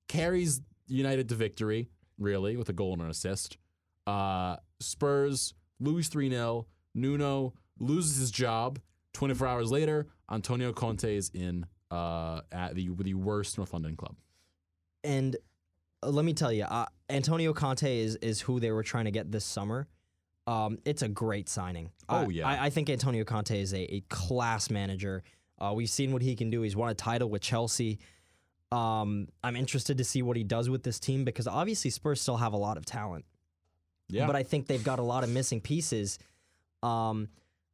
carries 0.07 0.61
United 0.87 1.29
to 1.29 1.35
victory, 1.35 1.89
really, 2.17 2.57
with 2.57 2.69
a 2.69 2.73
goal 2.73 2.93
and 2.93 3.01
an 3.01 3.09
assist. 3.09 3.57
Uh, 4.05 4.57
Spurs 4.79 5.53
lose 5.79 6.07
3 6.07 6.29
0. 6.29 6.67
Nuno 6.95 7.53
loses 7.79 8.17
his 8.17 8.31
job. 8.31 8.79
24 9.13 9.47
hours 9.47 9.71
later, 9.71 10.07
Antonio 10.31 10.71
Conte 10.71 11.15
is 11.15 11.31
in 11.33 11.65
uh, 11.89 12.41
at 12.51 12.75
the, 12.75 12.89
the 13.01 13.13
worst 13.13 13.57
North 13.57 13.73
London 13.73 13.95
club. 13.95 14.15
and 15.03 15.35
let 16.03 16.23
me 16.25 16.33
tell 16.33 16.51
you, 16.51 16.63
uh, 16.63 16.85
Antonio 17.09 17.53
Conte 17.53 17.99
is 17.99 18.15
is 18.17 18.41
who 18.41 18.59
they 18.59 18.71
were 18.71 18.83
trying 18.83 19.05
to 19.05 19.11
get 19.11 19.31
this 19.31 19.45
summer. 19.45 19.87
Um, 20.45 20.77
it's 20.85 21.01
a 21.01 21.07
great 21.09 21.49
signing. 21.49 21.91
Oh, 22.07 22.17
I- 22.17 22.27
yeah. 22.27 22.47
I, 22.47 22.65
I 22.65 22.69
think 22.69 22.89
Antonio 22.89 23.23
Conte 23.25 23.59
is 23.59 23.73
a, 23.73 23.95
a 23.95 24.01
class 24.09 24.69
manager. 24.69 25.23
Uh, 25.59 25.73
we've 25.75 25.89
seen 25.89 26.11
what 26.13 26.21
he 26.21 26.35
can 26.35 26.49
do. 26.49 26.61
He's 26.61 26.75
won 26.75 26.89
a 26.89 26.93
title 26.93 27.29
with 27.29 27.41
Chelsea. 27.41 27.99
Um, 28.71 29.27
I'm 29.43 29.55
interested 29.55 29.97
to 29.97 30.03
see 30.03 30.21
what 30.21 30.37
he 30.37 30.43
does 30.43 30.69
with 30.69 30.83
this 30.83 30.99
team 30.99 31.23
because 31.25 31.47
obviously 31.47 31.89
Spurs 31.89 32.21
still 32.21 32.37
have 32.37 32.53
a 32.53 32.57
lot 32.57 32.77
of 32.77 32.85
talent. 32.85 33.25
Yeah. 34.09 34.25
but 34.27 34.35
I 34.37 34.43
think 34.43 34.67
they've 34.67 34.83
got 34.83 34.99
a 34.99 35.03
lot 35.03 35.23
of 35.25 35.29
missing 35.29 35.59
pieces. 35.59 36.17
Um, 36.81 37.27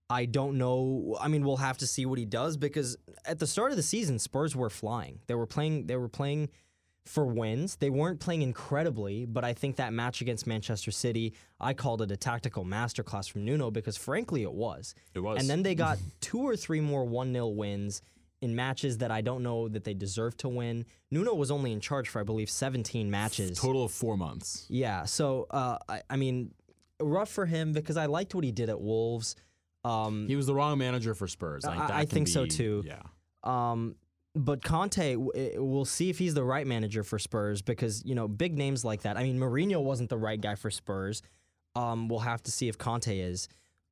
I 0.09 0.25
don't 0.25 0.57
know. 0.57 1.15
I 1.19 1.27
mean, 1.27 1.43
we'll 1.43 1.57
have 1.57 1.77
to 1.79 1.87
see 1.87 2.05
what 2.07 2.17
he 2.17 2.25
does 2.25 2.57
because 2.57 2.97
at 3.25 3.37
the 3.37 3.45
start 3.47 3.69
of 3.71 3.77
the 3.77 3.83
season, 3.83 4.17
Spurs 4.17 4.55
were 4.55 4.69
flying. 4.71 5.19
They 5.27 5.35
were 5.35 5.45
playing. 5.45 5.85
They 5.87 5.95
were 5.95 6.09
playing 6.09 6.49
for 7.05 7.25
wins. 7.25 7.75
They 7.75 7.89
weren't 7.89 8.19
playing 8.19 8.41
incredibly, 8.43 9.25
but 9.25 9.43
I 9.43 9.53
think 9.53 9.75
that 9.75 9.91
match 9.93 10.21
against 10.21 10.47
Manchester 10.47 10.91
City, 10.91 11.33
I 11.59 11.73
called 11.73 12.01
it 12.01 12.11
a 12.11 12.17
tactical 12.17 12.63
masterclass 12.63 13.29
from 13.29 13.43
Nuno 13.45 13.71
because 13.71 13.97
frankly, 13.97 14.43
it 14.43 14.53
was. 14.53 14.95
it 15.13 15.19
was. 15.19 15.39
And 15.39 15.49
then 15.49 15.63
they 15.63 15.75
got 15.75 15.97
two 16.21 16.39
or 16.39 16.55
three 16.55 16.79
more 16.79 17.03
1 17.03 17.33
0 17.33 17.47
wins 17.47 18.01
in 18.41 18.55
matches 18.55 18.97
that 18.99 19.11
I 19.11 19.21
don't 19.21 19.43
know 19.43 19.69
that 19.69 19.83
they 19.83 19.93
deserve 19.93 20.35
to 20.37 20.49
win. 20.49 20.85
Nuno 21.11 21.33
was 21.33 21.51
only 21.51 21.71
in 21.71 21.79
charge 21.79 22.09
for, 22.09 22.19
I 22.19 22.23
believe, 22.23 22.49
17 22.49 23.09
matches. 23.09 23.57
total 23.59 23.85
of 23.85 23.91
four 23.91 24.17
months. 24.17 24.65
Yeah. 24.69 25.05
So, 25.05 25.47
uh, 25.49 25.77
I, 25.87 26.01
I 26.09 26.15
mean, 26.17 26.51
rough 27.01 27.29
for 27.29 27.45
him 27.45 27.71
because 27.73 27.97
I 27.97 28.05
liked 28.07 28.33
what 28.35 28.43
he 28.43 28.51
did 28.51 28.69
at 28.69 28.79
Wolves. 28.79 29.35
Um, 29.85 30.27
He 30.27 30.35
was 30.37 30.45
the 30.45 30.53
wrong 30.55 30.77
manager 30.77 31.13
for 31.13 31.27
Spurs. 31.27 31.65
I- 31.65 31.85
I 31.85 32.05
can 32.05 32.07
think 32.07 32.27
so 32.29 32.45
too. 32.45 32.83
Yeah. 32.85 33.01
um, 33.43 33.95
but 34.35 34.63
Conte, 34.63 35.15
eh, 35.35 35.49
we'll 35.57 35.85
see 35.85 36.09
if 36.09 36.17
he's 36.17 36.33
the 36.33 36.43
right 36.43 36.65
manager 36.65 37.03
for 37.03 37.19
Spurs 37.19 37.61
because 37.61 38.03
you 38.05 38.15
know 38.15 38.27
big 38.27 38.57
names 38.57 38.83
like 38.83 39.03
that. 39.03 39.17
I 39.17 39.23
mean, 39.23 39.39
Mourinho 39.39 39.81
wasn't 39.81 40.09
the 40.09 40.17
right 40.17 40.39
guy 40.39 40.55
for 40.55 40.71
Spurs. 40.71 41.21
Um, 41.75 42.07
we'll 42.07 42.19
have 42.19 42.41
to 42.43 42.51
see 42.51 42.67
if 42.67 42.77
Conte 42.77 43.17
is. 43.17 43.47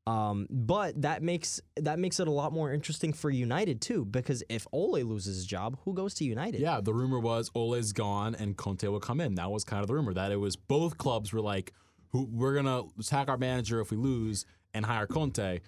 Um, 0.07 0.47
but 0.49 0.99
that 1.03 1.21
makes 1.21 1.61
that 1.77 1.99
makes 1.99 2.19
it 2.19 2.27
a 2.27 2.31
lot 2.31 2.53
more 2.53 2.73
interesting 2.73 3.13
for 3.13 3.29
United 3.29 3.81
too, 3.81 4.03
because 4.03 4.43
if 4.49 4.65
Ole 4.71 5.03
loses 5.03 5.37
his 5.37 5.45
job, 5.45 5.77
who 5.85 5.93
goes 5.93 6.15
to 6.15 6.25
United? 6.25 6.59
Yeah, 6.59 6.81
the 6.81 6.93
rumor 6.93 7.19
was 7.19 7.51
Ole's 7.53 7.93
gone 7.93 8.33
and 8.35 8.57
Conte 8.57 8.87
will 8.87 8.99
come 8.99 9.21
in. 9.21 9.35
That 9.35 9.51
was 9.51 9.63
kind 9.63 9.81
of 9.81 9.87
the 9.87 9.93
rumor 9.93 10.13
that 10.13 10.31
it 10.31 10.37
was 10.37 10.55
both 10.55 10.97
clubs 10.97 11.31
were 11.31 11.41
like, 11.41 11.71
"Who 12.09 12.27
we're 12.31 12.55
gonna 12.55 12.83
sack 12.99 13.29
our 13.29 13.37
manager 13.37 13.79
if 13.79 13.91
we 13.91 13.97
lose 13.97 14.45
and 14.73 14.85
hire 14.85 15.05
Conte." 15.05 15.59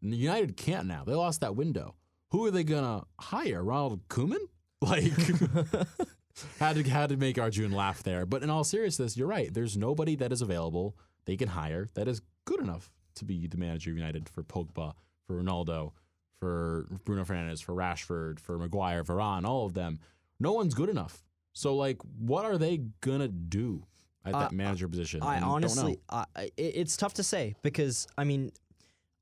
United 0.00 0.56
can't 0.56 0.86
now. 0.86 1.04
They 1.04 1.14
lost 1.14 1.40
that 1.40 1.56
window. 1.56 1.96
Who 2.32 2.44
are 2.46 2.50
they 2.50 2.64
gonna 2.64 3.04
hire? 3.20 3.62
Ronald 3.62 4.08
Koeman? 4.08 4.38
Like, 4.82 5.04
had 6.58 6.74
to 6.74 6.82
had 6.90 7.10
to 7.10 7.16
make 7.16 7.38
Arjun 7.38 7.70
laugh 7.70 8.02
there. 8.02 8.26
But 8.26 8.42
in 8.42 8.50
all 8.50 8.64
seriousness, 8.64 9.16
you're 9.16 9.28
right. 9.28 9.52
There's 9.54 9.76
nobody 9.76 10.16
that 10.16 10.32
is 10.32 10.42
available 10.42 10.96
they 11.24 11.36
can 11.36 11.46
hire 11.46 11.88
that 11.94 12.08
is 12.08 12.20
good 12.46 12.58
enough 12.60 12.90
to 13.14 13.24
be 13.24 13.46
the 13.46 13.56
manager 13.58 13.90
of 13.92 13.96
United 13.96 14.28
for 14.28 14.42
Pogba, 14.42 14.94
for 15.28 15.40
Ronaldo, 15.40 15.92
for 16.40 16.88
Bruno 17.04 17.24
Fernandes, 17.24 17.62
for 17.62 17.74
Rashford, 17.74 18.40
for 18.40 18.58
Maguire, 18.58 19.04
Varane, 19.04 19.44
all 19.44 19.66
of 19.66 19.74
them. 19.74 20.00
No 20.40 20.52
one's 20.52 20.74
good 20.74 20.88
enough. 20.88 21.22
So, 21.52 21.76
like, 21.76 21.98
what 22.18 22.44
are 22.44 22.58
they 22.58 22.78
gonna 23.02 23.28
do 23.28 23.86
at 24.24 24.32
that 24.32 24.50
Uh, 24.50 24.54
manager 24.54 24.88
position? 24.88 25.22
I 25.22 25.38
know. 25.38 25.46
honestly, 25.50 26.00
I, 26.08 26.24
I- 26.34 26.50
it's 26.56 26.96
tough 26.96 27.14
to 27.14 27.22
say 27.22 27.54
because 27.62 28.08
I 28.18 28.24
mean, 28.24 28.50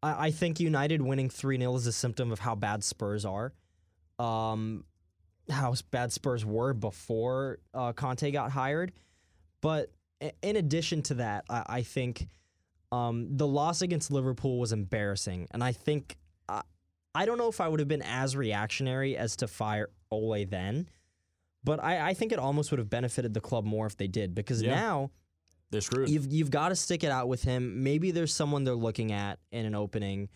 I, 0.03 0.27
I 0.27 0.31
think 0.31 0.61
United 0.61 1.03
winning 1.03 1.31
three 1.31 1.59
0 1.59 1.75
is 1.77 1.87
a 1.87 1.93
symptom 1.93 2.33
of 2.33 2.39
how 2.41 2.55
bad 2.55 2.83
Spurs 2.85 3.25
are, 3.25 3.53
um, 4.19 4.85
how 5.49 5.75
bad 5.91 6.13
Spurs 6.13 6.45
were 6.45 6.73
before 6.75 7.59
uh, 7.75 7.93
Conte 7.93 8.31
got 8.31 8.51
hired. 8.53 8.93
But 9.61 9.91
in 10.43 10.57
addition 10.57 11.03
to 11.03 11.15
that, 11.15 11.45
I, 11.51 11.65
I 11.67 11.83
think 11.83 12.29
um, 12.93 13.37
the 13.37 13.47
loss 13.47 13.83
against 13.83 14.11
Liverpool 14.11 14.59
was 14.59 14.73
embarrassing, 14.73 15.49
and 15.51 15.63
I 15.63 15.73
think 15.73 16.17
I, 16.49 16.63
I 17.15 17.27
don't 17.27 17.39
know 17.39 17.49
if 17.49 17.61
I 17.61 17.69
would 17.69 17.81
have 17.81 17.89
been 17.89 18.03
as 18.03 18.37
reactionary 18.37 19.17
as 19.17 19.37
to 19.37 19.49
fire 19.49 19.91
Ole 20.11 20.45
then. 20.47 20.89
But 21.63 21.83
I, 21.85 22.09
I 22.09 22.15
think 22.15 22.33
it 22.33 22.39
almost 22.39 22.71
would 22.71 22.79
have 22.79 22.89
benefited 22.89 23.35
the 23.35 23.41
club 23.41 23.67
more 23.67 23.87
if 23.87 23.97
they 23.97 24.07
did 24.07 24.35
because 24.35 24.63
Yeah. 24.63 24.75
now 24.75 25.11
they're 25.71 25.81
screwed. 25.81 26.09
You've 26.09 26.27
you've 26.33 26.51
got 26.51 26.71
to 26.71 26.77
stick 26.77 27.05
it 27.05 27.11
out 27.11 27.29
with 27.29 27.43
him. 27.43 27.83
Maybe 27.83 28.11
there's 28.11 28.35
someone 28.35 28.65
they're 28.65 28.75
looking 28.75 29.13
at 29.13 29.39
in 29.53 29.67
an 29.67 29.75
opening 29.75 30.29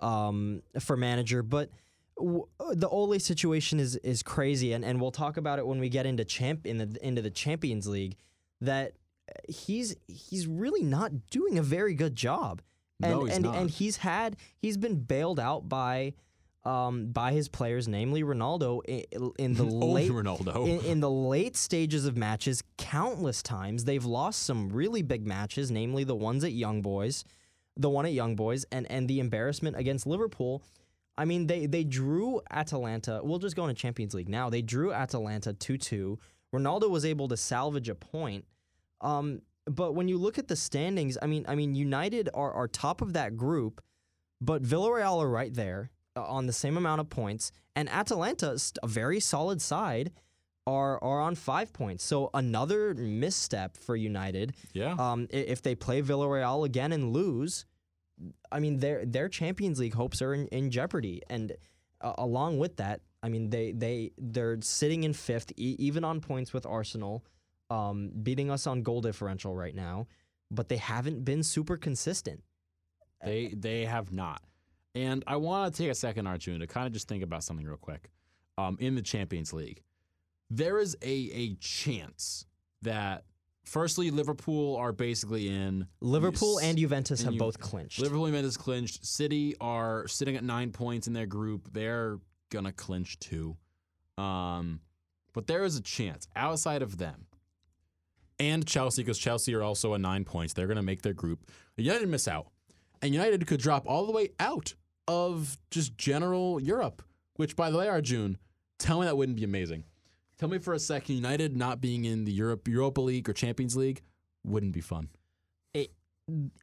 um, 0.00 0.62
for 0.80 0.96
manager, 0.96 1.42
but 1.42 1.70
w- 2.18 2.46
the 2.74 2.88
Ole 2.88 3.18
situation 3.18 3.80
is 3.80 3.96
is 3.96 4.22
crazy, 4.22 4.72
and, 4.72 4.84
and 4.84 5.00
we'll 5.00 5.10
talk 5.10 5.36
about 5.38 5.58
it 5.58 5.66
when 5.66 5.78
we 5.78 5.88
get 5.88 6.04
into 6.06 6.24
champ 6.24 6.66
in 6.66 6.78
the 6.78 6.96
into 7.02 7.22
the 7.22 7.30
Champions 7.30 7.86
League. 7.86 8.16
That 8.60 8.92
he's 9.48 9.96
he's 10.08 10.46
really 10.46 10.82
not 10.82 11.30
doing 11.30 11.58
a 11.58 11.62
very 11.62 11.94
good 11.94 12.14
job, 12.16 12.62
and 13.02 13.12
No, 13.12 13.24
he's 13.24 13.34
and 13.34 13.44
not. 13.44 13.56
and 13.56 13.70
he's 13.70 13.96
had 13.98 14.36
he's 14.58 14.76
been 14.76 14.96
bailed 14.96 15.40
out 15.40 15.68
by. 15.68 16.14
Um, 16.66 17.06
by 17.12 17.30
his 17.32 17.48
players, 17.48 17.86
namely 17.86 18.24
Ronaldo, 18.24 18.80
i- 18.88 19.04
in 19.38 19.54
the 19.54 19.62
late 19.94 20.10
Ronaldo. 20.10 20.66
in, 20.68 20.84
in 20.92 21.00
the 21.00 21.10
late 21.10 21.56
stages 21.56 22.06
of 22.06 22.16
matches, 22.16 22.62
countless 22.76 23.40
times 23.42 23.84
they've 23.84 24.04
lost 24.04 24.42
some 24.42 24.68
really 24.70 25.02
big 25.02 25.26
matches, 25.26 25.70
namely 25.70 26.02
the 26.02 26.16
ones 26.16 26.42
at 26.42 26.52
Young 26.52 26.82
Boys, 26.82 27.24
the 27.76 27.88
one 27.88 28.04
at 28.04 28.12
Young 28.12 28.34
Boys, 28.34 28.64
and 28.72 28.90
and 28.90 29.06
the 29.08 29.20
embarrassment 29.20 29.76
against 29.76 30.06
Liverpool. 30.06 30.62
I 31.16 31.24
mean, 31.24 31.46
they 31.46 31.66
they 31.66 31.84
drew 31.84 32.40
Atalanta. 32.50 33.20
We'll 33.22 33.38
just 33.38 33.54
go 33.54 33.62
into 33.68 33.80
Champions 33.80 34.12
League 34.12 34.28
now. 34.28 34.50
They 34.50 34.62
drew 34.62 34.92
Atalanta 34.92 35.52
two 35.52 35.78
two. 35.78 36.18
Ronaldo 36.54 36.90
was 36.90 37.04
able 37.04 37.28
to 37.28 37.36
salvage 37.36 37.88
a 37.88 37.94
point. 37.94 38.44
Um, 39.02 39.40
but 39.66 39.94
when 39.94 40.08
you 40.08 40.18
look 40.18 40.36
at 40.38 40.48
the 40.48 40.56
standings, 40.56 41.16
I 41.22 41.26
mean, 41.26 41.44
I 41.48 41.54
mean, 41.54 41.74
United 41.76 42.28
are 42.34 42.52
are 42.52 42.66
top 42.66 43.02
of 43.02 43.12
that 43.12 43.36
group, 43.36 43.80
but 44.40 44.62
Villarreal 44.62 45.22
are 45.22 45.28
right 45.30 45.54
there 45.54 45.90
on 46.16 46.46
the 46.46 46.52
same 46.52 46.76
amount 46.76 47.00
of 47.00 47.08
points, 47.10 47.52
and 47.74 47.88
Atalanta, 47.88 48.56
a 48.82 48.86
very 48.86 49.20
solid 49.20 49.60
side, 49.60 50.12
are 50.66 51.02
are 51.02 51.20
on 51.20 51.34
five 51.34 51.72
points. 51.72 52.04
So 52.04 52.30
another 52.34 52.94
misstep 52.94 53.76
for 53.76 53.94
United. 53.94 54.54
yeah. 54.72 54.96
Um, 54.98 55.28
if 55.30 55.62
they 55.62 55.74
play 55.74 56.02
Villarreal 56.02 56.64
again 56.66 56.92
and 56.92 57.12
lose, 57.12 57.64
I 58.50 58.58
mean 58.60 58.78
their 58.78 59.04
their 59.04 59.28
Champions 59.28 59.78
League 59.78 59.94
hopes 59.94 60.20
are 60.22 60.34
in, 60.34 60.48
in 60.48 60.70
jeopardy. 60.70 61.22
And 61.30 61.52
uh, 62.00 62.14
along 62.18 62.58
with 62.58 62.76
that, 62.76 63.00
I 63.22 63.28
mean 63.28 63.50
they 63.50 63.72
they 63.72 64.12
they're 64.18 64.58
sitting 64.60 65.04
in 65.04 65.12
fifth, 65.12 65.52
e- 65.56 65.76
even 65.78 66.02
on 66.02 66.20
points 66.20 66.52
with 66.52 66.66
Arsenal, 66.66 67.24
um, 67.70 68.10
beating 68.22 68.50
us 68.50 68.66
on 68.66 68.82
goal 68.82 69.00
differential 69.00 69.54
right 69.54 69.74
now. 69.74 70.06
But 70.50 70.68
they 70.68 70.76
haven't 70.78 71.24
been 71.24 71.42
super 71.42 71.76
consistent. 71.76 72.42
They 73.24 73.48
they 73.48 73.84
have 73.84 74.12
not. 74.12 74.42
And 74.96 75.22
I 75.26 75.36
want 75.36 75.74
to 75.74 75.82
take 75.82 75.90
a 75.90 75.94
second, 75.94 76.26
Arjun, 76.26 76.60
to 76.60 76.66
kind 76.66 76.86
of 76.86 76.92
just 76.94 77.06
think 77.06 77.22
about 77.22 77.44
something 77.44 77.66
real 77.66 77.76
quick. 77.76 78.08
Um, 78.56 78.78
in 78.80 78.94
the 78.94 79.02
Champions 79.02 79.52
League, 79.52 79.82
there 80.48 80.78
is 80.78 80.96
a 81.02 81.30
a 81.34 81.54
chance 81.56 82.46
that 82.80 83.24
firstly 83.64 84.10
Liverpool 84.10 84.76
are 84.76 84.92
basically 84.92 85.48
in 85.48 85.86
Liverpool 86.00 86.58
and 86.60 86.78
Juventus 86.78 87.22
have 87.24 87.36
both 87.36 87.60
clinched. 87.60 88.00
Liverpool 88.00 88.24
and 88.24 88.32
Juventus 88.32 88.56
clinched. 88.56 89.04
City 89.04 89.54
are 89.60 90.08
sitting 90.08 90.36
at 90.36 90.44
nine 90.44 90.72
points 90.72 91.06
in 91.06 91.12
their 91.12 91.26
group. 91.26 91.68
They're 91.72 92.18
gonna 92.48 92.72
clinch 92.72 93.18
too. 93.18 93.58
Um, 94.16 94.80
but 95.34 95.46
there 95.46 95.64
is 95.64 95.76
a 95.76 95.82
chance 95.82 96.26
outside 96.34 96.80
of 96.80 96.96
them 96.96 97.26
and 98.38 98.66
Chelsea, 98.66 99.02
because 99.02 99.18
Chelsea 99.18 99.54
are 99.54 99.62
also 99.62 99.92
at 99.94 100.00
nine 100.00 100.24
points. 100.24 100.54
They're 100.54 100.66
gonna 100.66 100.82
make 100.82 101.02
their 101.02 101.12
group. 101.12 101.50
United 101.76 102.08
miss 102.08 102.26
out, 102.26 102.46
and 103.02 103.12
United 103.12 103.46
could 103.46 103.60
drop 103.60 103.86
all 103.86 104.06
the 104.06 104.12
way 104.12 104.30
out 104.40 104.74
of 105.08 105.58
just 105.70 105.96
general 105.96 106.60
Europe. 106.60 107.02
Which, 107.36 107.54
by 107.54 107.70
the 107.70 107.78
way, 107.78 107.88
Arjun, 107.88 108.38
tell 108.78 109.00
me 109.00 109.06
that 109.06 109.16
wouldn't 109.16 109.36
be 109.36 109.44
amazing. 109.44 109.84
Tell 110.38 110.48
me 110.48 110.58
for 110.58 110.74
a 110.74 110.78
second, 110.78 111.14
United 111.14 111.56
not 111.56 111.80
being 111.80 112.04
in 112.04 112.24
the 112.24 112.32
Europe 112.32 112.68
Europa 112.68 113.00
League 113.00 113.28
or 113.28 113.32
Champions 113.32 113.76
League 113.76 114.02
wouldn't 114.44 114.72
be 114.72 114.80
fun. 114.80 115.08
It 115.74 115.92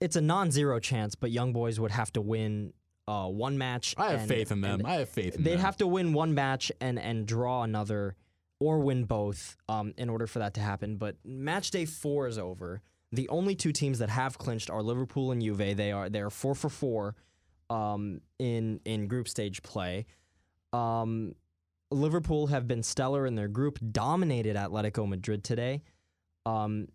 it's 0.01 0.15
a 0.15 0.21
non-zero 0.21 0.79
chance, 0.79 1.15
but 1.15 1.31
Young 1.31 1.53
Boys 1.53 1.79
would 1.79 1.91
have 1.91 2.11
to 2.13 2.21
win 2.21 2.73
uh, 3.07 3.27
one 3.27 3.57
match. 3.57 3.95
I 3.97 4.11
have 4.11 4.21
and- 4.21 4.29
faith 4.29 4.51
in 4.51 4.61
them. 4.61 4.85
I 4.85 4.95
have 4.95 5.09
faith 5.09 5.35
in 5.35 5.43
them. 5.43 5.43
They'd 5.43 5.57
them. 5.57 5.65
have 5.65 5.77
to 5.77 5.87
win 5.87 6.13
one 6.13 6.33
match 6.33 6.71
and 6.81 6.99
and 6.99 7.25
draw 7.25 7.63
another, 7.63 8.15
or 8.59 8.79
win 8.79 9.05
both, 9.05 9.57
um, 9.67 9.93
in 9.97 10.09
order 10.09 10.27
for 10.27 10.39
that 10.39 10.53
to 10.55 10.61
happen. 10.61 10.97
But 10.97 11.17
match 11.23 11.71
day 11.71 11.85
four 11.85 12.27
is 12.27 12.37
over. 12.37 12.81
The 13.11 13.29
only 13.29 13.55
two 13.55 13.71
teams 13.71 13.99
that 13.99 14.09
have 14.09 14.37
clinched 14.37 14.69
are 14.69 14.81
Liverpool 14.81 15.31
and 15.31 15.41
Juve. 15.41 15.77
They 15.77 15.91
are 15.91 16.09
they 16.09 16.21
are 16.21 16.29
four 16.29 16.55
for 16.55 16.69
four, 16.69 17.15
um, 17.73 18.21
in 18.39 18.79
in 18.85 19.07
group 19.07 19.27
stage 19.27 19.63
play. 19.63 20.05
Um, 20.71 21.35
Liverpool 21.91 22.47
have 22.47 22.67
been 22.67 22.83
stellar 22.83 23.25
in 23.25 23.35
their 23.35 23.47
group, 23.47 23.79
dominated 23.91 24.55
Atletico 24.55 25.07
Madrid 25.07 25.43
today. 25.43 25.81
Um, 26.45 26.87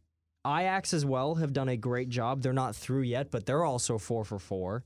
Ajax 0.46 0.94
as 0.94 1.04
well 1.04 1.36
have 1.36 1.52
done 1.52 1.68
a 1.68 1.76
great 1.76 2.08
job. 2.08 2.42
They're 2.42 2.52
not 2.52 2.74
through 2.74 3.02
yet, 3.02 3.30
but 3.30 3.46
they're 3.46 3.64
also 3.64 3.98
four 3.98 4.24
for 4.24 4.38
four. 4.38 4.84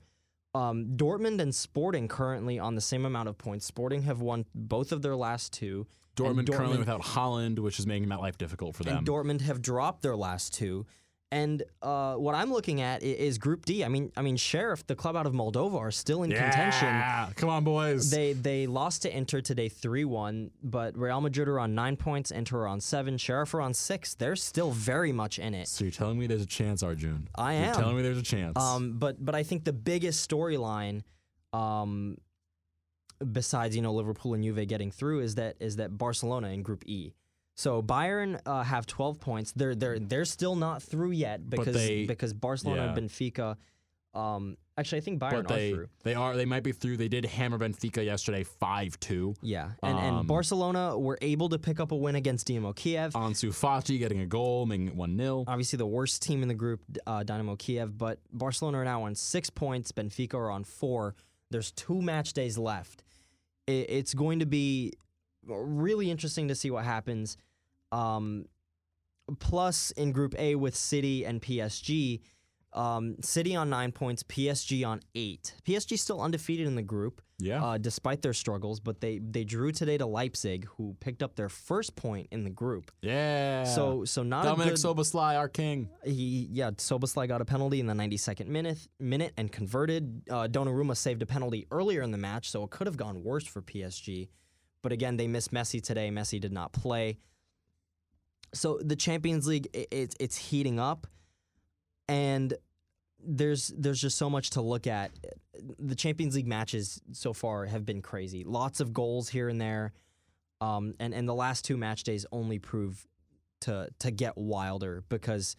Um, 0.54 0.96
Dortmund 0.96 1.40
and 1.40 1.54
Sporting 1.54 2.08
currently 2.08 2.58
on 2.58 2.74
the 2.74 2.80
same 2.80 3.06
amount 3.06 3.28
of 3.28 3.38
points. 3.38 3.64
Sporting 3.64 4.02
have 4.02 4.20
won 4.20 4.44
both 4.54 4.92
of 4.92 5.00
their 5.02 5.16
last 5.16 5.52
two. 5.52 5.86
Dortmund, 6.14 6.40
and 6.40 6.52
currently 6.52 6.78
without 6.78 7.00
Haaland, 7.00 7.58
which 7.58 7.78
is 7.78 7.86
making 7.86 8.10
that 8.10 8.20
life 8.20 8.36
difficult 8.36 8.76
for 8.76 8.84
them. 8.84 9.02
Dortmund 9.04 9.40
have 9.42 9.62
dropped 9.62 10.02
their 10.02 10.16
last 10.16 10.52
two. 10.52 10.84
And 11.32 11.62
uh, 11.80 12.16
what 12.16 12.34
I'm 12.34 12.52
looking 12.52 12.82
at 12.82 13.02
is 13.02 13.38
Group 13.38 13.64
D. 13.64 13.82
I 13.84 13.88
mean, 13.88 14.12
I 14.18 14.20
mean, 14.20 14.36
Sheriff, 14.36 14.86
the 14.86 14.94
club 14.94 15.16
out 15.16 15.24
of 15.24 15.32
Moldova, 15.32 15.80
are 15.80 15.90
still 15.90 16.24
in 16.24 16.30
contention. 16.30 16.88
yeah, 16.88 17.30
come 17.36 17.48
on, 17.48 17.64
boys. 17.64 18.10
They 18.10 18.34
they 18.34 18.66
lost 18.66 19.00
to 19.02 19.16
Inter 19.16 19.40
today 19.40 19.70
3-1, 19.70 20.50
but 20.62 20.94
Real 20.94 21.22
Madrid 21.22 21.48
are 21.48 21.58
on 21.58 21.74
nine 21.74 21.96
points, 21.96 22.32
Inter 22.32 22.60
are 22.60 22.66
on 22.68 22.82
seven, 22.82 23.16
Sheriff 23.16 23.54
are 23.54 23.62
on 23.62 23.72
six. 23.72 24.12
They're 24.14 24.36
still 24.36 24.72
very 24.72 25.10
much 25.10 25.38
in 25.38 25.54
it. 25.54 25.68
so 25.68 25.84
you're 25.84 25.90
telling 25.90 26.18
me 26.18 26.26
there's 26.26 26.42
a 26.42 26.46
chance, 26.46 26.82
Arjun? 26.82 27.28
I 27.34 27.54
am. 27.54 27.64
You're 27.64 27.74
telling 27.76 27.96
me 27.96 28.02
there's 28.02 28.18
a 28.18 28.22
chance. 28.22 28.58
Um, 28.58 28.98
but 28.98 29.24
but 29.24 29.34
I 29.34 29.42
think 29.42 29.64
the 29.64 29.72
biggest 29.72 30.28
storyline, 30.28 31.00
um, 31.54 32.18
besides 33.32 33.74
you 33.74 33.80
know 33.80 33.94
Liverpool 33.94 34.34
and 34.34 34.44
Juve 34.44 34.68
getting 34.68 34.90
through, 34.90 35.20
is 35.20 35.36
that 35.36 35.56
is 35.60 35.76
that 35.76 35.96
Barcelona 35.96 36.48
in 36.48 36.62
Group 36.62 36.84
E. 36.86 37.14
So 37.54 37.82
Bayern 37.82 38.40
uh, 38.46 38.62
have 38.62 38.86
12 38.86 39.20
points. 39.20 39.52
They're 39.52 39.74
they're 39.74 39.98
they're 39.98 40.24
still 40.24 40.56
not 40.56 40.82
through 40.82 41.10
yet 41.12 41.48
because 41.48 41.74
they- 41.74 42.06
because 42.06 42.32
Barcelona 42.32 42.94
and. 42.96 43.08
Benfica. 43.10 43.56
Um, 44.14 44.58
actually, 44.76 44.98
I 44.98 45.00
think 45.00 45.20
Bayern 45.20 45.30
but 45.30 45.48
they 45.48 45.70
are 45.72 45.74
through. 45.74 45.88
they 46.02 46.14
are 46.14 46.36
they 46.36 46.44
might 46.44 46.62
be 46.62 46.72
through. 46.72 46.98
They 46.98 47.08
did 47.08 47.24
hammer 47.24 47.58
Benfica 47.58 48.04
yesterday, 48.04 48.42
five 48.44 49.00
two. 49.00 49.34
Yeah, 49.40 49.70
and 49.82 49.96
Um, 49.98 50.04
and 50.18 50.26
Barcelona 50.26 50.98
were 50.98 51.18
able 51.22 51.48
to 51.48 51.58
pick 51.58 51.80
up 51.80 51.92
a 51.92 51.96
win 51.96 52.14
against 52.14 52.46
Dynamo 52.46 52.74
Kiev. 52.74 53.14
Ansu 53.14 53.50
Fati 53.54 53.98
getting 53.98 54.20
a 54.20 54.26
goal, 54.26 54.66
making 54.66 54.88
it 54.88 54.94
one 54.96 55.16
0 55.16 55.44
Obviously, 55.46 55.78
the 55.78 55.86
worst 55.86 56.20
team 56.22 56.42
in 56.42 56.48
the 56.48 56.54
group, 56.54 56.82
uh, 57.06 57.22
Dynamo 57.22 57.56
Kiev, 57.56 57.96
but 57.96 58.18
Barcelona 58.32 58.78
are 58.80 58.84
now 58.84 59.04
on 59.04 59.14
six 59.14 59.48
points. 59.48 59.92
Benfica 59.92 60.34
are 60.34 60.50
on 60.50 60.64
four. 60.64 61.14
There's 61.50 61.70
two 61.70 62.02
match 62.02 62.34
days 62.34 62.58
left. 62.58 63.02
I 63.68 63.72
it's 63.72 64.12
going 64.12 64.40
to 64.40 64.46
be 64.46 64.92
really 65.46 66.10
interesting 66.10 66.48
to 66.48 66.54
see 66.54 66.70
what 66.70 66.84
happens. 66.84 67.36
Um, 67.90 68.46
plus, 69.38 69.90
in 69.92 70.12
Group 70.12 70.34
A 70.38 70.54
with 70.54 70.74
City 70.76 71.24
and 71.24 71.40
PSG, 71.40 72.20
Um, 72.74 73.16
City 73.20 73.54
on 73.54 73.68
nine 73.68 73.92
points, 73.92 74.22
PSG 74.22 74.82
on 74.82 75.00
eight. 75.14 75.54
PSG 75.66 75.98
still 75.98 76.22
undefeated 76.22 76.66
in 76.66 76.74
the 76.74 76.80
group, 76.82 77.20
Yeah. 77.38 77.62
uh, 77.62 77.76
despite 77.76 78.22
their 78.22 78.32
struggles, 78.32 78.80
but 78.80 79.02
they 79.02 79.18
they 79.18 79.44
drew 79.44 79.72
today 79.72 79.98
to 79.98 80.06
Leipzig, 80.06 80.64
who 80.78 80.96
picked 80.98 81.22
up 81.22 81.36
their 81.36 81.50
first 81.50 81.96
point 81.96 82.28
in 82.30 82.44
the 82.44 82.50
group. 82.50 82.90
yeah. 83.02 83.64
So 83.64 84.06
so 84.06 84.22
not 84.22 84.46
Dominik. 84.46 84.78
Szoboszlai, 84.78 85.36
our 85.36 85.50
king. 85.50 85.90
he 86.02 86.48
yeah, 86.50 86.70
Szoboszlai 86.70 87.28
got 87.28 87.42
a 87.42 87.44
penalty 87.44 87.78
in 87.78 87.84
the 87.88 87.92
92nd 87.94 88.46
minute 88.46 88.88
minute 88.98 89.34
and 89.36 89.52
converted. 89.52 90.22
Uh, 90.30 90.48
Donnarumma 90.48 90.96
saved 90.96 91.20
a 91.20 91.26
penalty 91.26 91.66
earlier 91.70 92.00
in 92.00 92.10
the 92.10 92.16
match, 92.16 92.48
so 92.50 92.64
it 92.64 92.70
could 92.70 92.86
have 92.86 92.96
gone 92.96 93.22
worse 93.22 93.46
for 93.46 93.60
PSG. 93.60 94.28
But 94.82 94.92
again, 94.92 95.16
they 95.16 95.28
missed 95.28 95.52
Messi 95.52 95.82
today. 95.82 96.10
Messi 96.10 96.40
did 96.40 96.52
not 96.52 96.72
play. 96.72 97.18
So 98.54 98.78
the 98.82 98.96
Champions 98.96 99.46
League, 99.46 99.68
it's 99.72 100.36
heating 100.36 100.78
up, 100.78 101.06
and 102.08 102.52
there's 103.24 103.72
there's 103.76 104.00
just 104.00 104.18
so 104.18 104.28
much 104.28 104.50
to 104.50 104.60
look 104.60 104.86
at. 104.86 105.12
The 105.78 105.94
Champions 105.94 106.34
League 106.34 106.46
matches 106.46 107.00
so 107.12 107.32
far 107.32 107.66
have 107.66 107.86
been 107.86 108.02
crazy. 108.02 108.44
Lots 108.44 108.80
of 108.80 108.92
goals 108.92 109.28
here 109.30 109.48
and 109.48 109.60
there, 109.60 109.92
um, 110.60 110.94
and 111.00 111.14
and 111.14 111.26
the 111.26 111.34
last 111.34 111.64
two 111.64 111.76
match 111.76 112.02
days 112.02 112.26
only 112.30 112.58
prove 112.58 113.06
to 113.62 113.88
to 114.00 114.10
get 114.10 114.36
wilder 114.36 115.02
because 115.08 115.56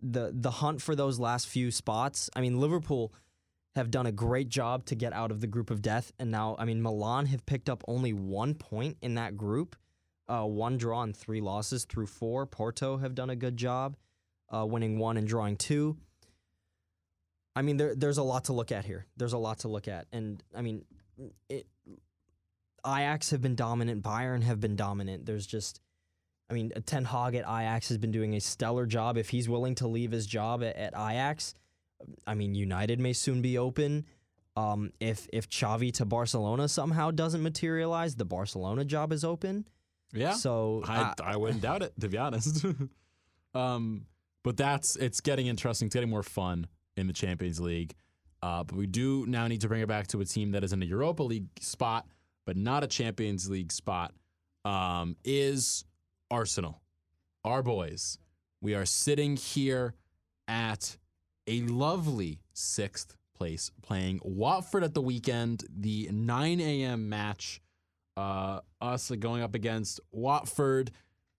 the 0.00 0.30
the 0.32 0.50
hunt 0.50 0.80
for 0.80 0.94
those 0.94 1.18
last 1.18 1.46
few 1.46 1.70
spots. 1.70 2.30
I 2.34 2.40
mean, 2.40 2.58
Liverpool 2.58 3.12
have 3.74 3.90
done 3.90 4.06
a 4.06 4.12
great 4.12 4.48
job 4.48 4.84
to 4.86 4.94
get 4.94 5.12
out 5.12 5.30
of 5.30 5.40
the 5.40 5.46
group 5.46 5.70
of 5.70 5.82
death, 5.82 6.12
and 6.18 6.30
now 6.30 6.56
I 6.58 6.64
mean 6.64 6.82
Milan 6.82 7.26
have 7.26 7.44
picked 7.46 7.68
up 7.68 7.82
only 7.88 8.12
one 8.12 8.54
point 8.54 8.96
in 9.02 9.14
that 9.16 9.36
group, 9.36 9.76
uh, 10.28 10.44
one 10.44 10.76
draw 10.76 11.02
and 11.02 11.16
three 11.16 11.40
losses 11.40 11.84
through 11.84 12.06
four. 12.06 12.46
Porto 12.46 12.98
have 12.98 13.14
done 13.14 13.30
a 13.30 13.36
good 13.36 13.56
job, 13.56 13.96
uh, 14.50 14.64
winning 14.64 14.98
one 14.98 15.16
and 15.16 15.26
drawing 15.26 15.56
two. 15.56 15.96
I 17.56 17.62
mean, 17.62 17.76
there 17.76 17.94
there's 17.94 18.18
a 18.18 18.22
lot 18.22 18.44
to 18.44 18.52
look 18.52 18.72
at 18.72 18.84
here. 18.84 19.06
There's 19.16 19.32
a 19.32 19.38
lot 19.38 19.60
to 19.60 19.68
look 19.68 19.88
at, 19.88 20.06
and 20.12 20.42
I 20.54 20.62
mean, 20.62 20.84
it. 21.48 21.66
Ajax 22.86 23.30
have 23.30 23.40
been 23.40 23.54
dominant. 23.54 24.02
Bayern 24.02 24.42
have 24.42 24.60
been 24.60 24.76
dominant. 24.76 25.24
There's 25.24 25.46
just 25.46 25.80
I 26.50 26.54
mean, 26.54 26.72
Ten 26.86 27.04
Hag 27.06 27.34
at 27.34 27.44
Ajax 27.44 27.88
has 27.88 27.98
been 27.98 28.12
doing 28.12 28.34
a 28.34 28.40
stellar 28.40 28.86
job. 28.86 29.16
If 29.16 29.30
he's 29.30 29.48
willing 29.48 29.74
to 29.76 29.88
leave 29.88 30.12
his 30.12 30.26
job 30.26 30.62
at, 30.62 30.76
at 30.76 30.92
Ajax, 30.92 31.54
I 32.26 32.34
mean, 32.34 32.54
United 32.54 33.00
may 33.00 33.12
soon 33.12 33.42
be 33.42 33.58
open. 33.58 34.06
Um, 34.56 34.92
if 35.00 35.28
if 35.32 35.48
Xavi 35.48 35.92
to 35.94 36.04
Barcelona 36.04 36.68
somehow 36.68 37.10
doesn't 37.10 37.42
materialize, 37.42 38.14
the 38.14 38.24
Barcelona 38.24 38.84
job 38.84 39.12
is 39.12 39.24
open. 39.24 39.66
Yeah. 40.12 40.32
So 40.32 40.82
I, 40.86 41.00
uh, 41.00 41.14
I 41.22 41.36
wouldn't 41.36 41.60
doubt 41.60 41.82
it, 41.82 41.92
to 42.00 42.08
be 42.08 42.18
honest. 42.18 42.64
um, 43.54 44.06
but 44.44 44.56
that's 44.56 44.96
it's 44.96 45.20
getting 45.20 45.46
interesting. 45.48 45.86
It's 45.86 45.94
getting 45.94 46.10
more 46.10 46.22
fun 46.22 46.68
in 46.96 47.06
the 47.06 47.12
Champions 47.12 47.60
League. 47.60 47.94
Uh, 48.42 48.62
but 48.62 48.76
we 48.76 48.86
do 48.86 49.24
now 49.26 49.46
need 49.46 49.62
to 49.62 49.68
bring 49.68 49.80
it 49.80 49.88
back 49.88 50.06
to 50.08 50.20
a 50.20 50.24
team 50.24 50.52
that 50.52 50.62
is 50.62 50.72
in 50.72 50.82
a 50.82 50.86
Europa 50.86 51.22
League 51.22 51.48
spot, 51.60 52.06
but 52.44 52.56
not 52.56 52.84
a 52.84 52.86
Champions 52.86 53.48
League 53.48 53.72
spot. 53.72 54.12
Um, 54.64 55.16
is 55.24 55.84
Arsenal, 56.30 56.80
our 57.44 57.62
boys. 57.62 58.18
We 58.60 58.74
are 58.74 58.86
sitting 58.86 59.36
here 59.36 59.94
at 60.46 60.96
a 61.46 61.62
lovely 61.62 62.40
sixth 62.52 63.16
place, 63.34 63.70
playing 63.82 64.20
Watford 64.22 64.84
at 64.84 64.94
the 64.94 65.02
weekend. 65.02 65.64
The 65.76 66.08
9 66.12 66.60
a.m. 66.60 67.08
match 67.08 67.60
uh, 68.16 68.60
us 68.80 69.10
going 69.18 69.42
up 69.42 69.54
against 69.54 70.00
Watford. 70.12 70.90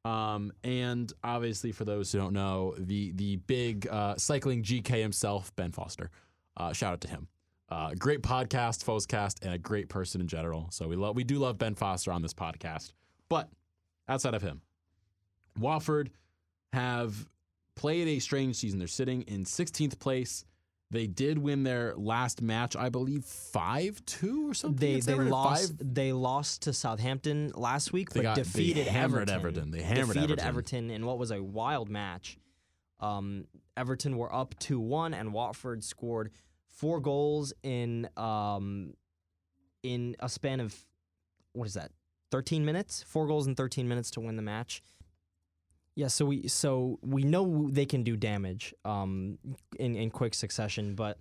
Um, 0.03 0.51
and 0.63 1.11
obviously, 1.23 1.71
for 1.71 1.85
those 1.85 2.11
who 2.11 2.19
don't 2.19 2.33
know, 2.33 2.75
the 2.77 3.11
the 3.13 3.37
big 3.37 3.87
uh, 3.87 4.15
cycling 4.17 4.61
GK 4.61 5.01
himself, 5.01 5.55
Ben 5.55 5.71
Foster. 5.71 6.11
Uh, 6.55 6.73
shout 6.73 6.93
out 6.93 7.01
to 7.01 7.07
him. 7.07 7.27
Uh, 7.69 7.91
great 7.97 8.21
podcast, 8.21 8.85
Fozcast, 8.85 9.43
and 9.43 9.53
a 9.53 9.57
great 9.57 9.89
person 9.89 10.21
in 10.21 10.27
general. 10.27 10.67
So 10.69 10.87
we 10.87 10.95
love 10.95 11.15
we 11.15 11.23
do 11.23 11.39
love 11.39 11.57
Ben 11.57 11.73
Foster 11.73 12.11
on 12.11 12.21
this 12.21 12.35
podcast. 12.35 12.93
But 13.29 13.49
outside 14.07 14.35
of 14.35 14.43
him, 14.43 14.61
Watford 15.59 16.11
have 16.71 17.27
played 17.75 18.07
a 18.07 18.19
strange 18.19 18.55
season. 18.55 18.79
They're 18.79 18.87
sitting 18.87 19.21
in 19.23 19.43
16th 19.45 19.99
place. 19.99 20.45
They 20.91 21.07
did 21.07 21.37
win 21.39 21.63
their 21.63 21.95
last 21.95 22.41
match, 22.41 22.75
I 22.75 22.89
believe, 22.89 23.25
five 23.25 24.03
two 24.05 24.49
or 24.49 24.53
something. 24.53 24.79
they 24.79 24.91
against 24.91 25.07
they 25.07 25.15
lost 25.15 25.67
Five- 25.77 25.93
they 25.93 26.13
lost 26.13 26.61
to 26.63 26.73
Southampton 26.73 27.51
last 27.55 27.91
week, 27.91 28.11
They 28.11 28.19
but 28.19 28.23
got- 28.23 28.35
they 28.35 28.43
defeated 28.43 28.87
hammered 28.87 29.29
Everton. 29.29 29.35
Everton. 29.35 29.71
They 29.71 29.81
hammered 29.81 30.13
defeated 30.15 30.39
Everton. 30.39 30.89
in 30.91 31.05
what 31.05 31.17
was 31.17 31.31
a 31.31 31.41
wild 31.43 31.89
match. 31.89 32.37
Um, 32.99 33.45
Everton 33.75 34.15
were 34.17 34.33
up 34.33 34.57
two 34.59 34.79
one, 34.79 35.13
and 35.13 35.33
Watford 35.33 35.83
scored 35.83 36.31
four 36.67 36.99
goals 37.01 37.51
in 37.63 38.07
um, 38.15 38.93
in 39.83 40.15
a 40.19 40.29
span 40.29 40.59
of 40.59 40.75
what 41.53 41.65
is 41.65 41.73
that? 41.73 41.91
Thirteen 42.31 42.63
minutes. 42.63 43.03
Four 43.03 43.25
goals 43.27 43.47
in 43.47 43.55
thirteen 43.55 43.87
minutes 43.87 44.11
to 44.11 44.19
win 44.21 44.35
the 44.35 44.41
match. 44.43 44.81
Yeah, 45.95 46.07
so 46.07 46.25
we 46.25 46.47
so 46.49 46.99
we 47.01 47.23
know 47.23 47.69
they 47.71 47.85
can 47.85 48.03
do 48.03 48.17
damage 48.17 48.73
um, 48.83 49.37
in 49.79 49.95
in 49.95 50.11
quick 50.11 50.33
succession, 50.33 50.93
but 50.93 51.19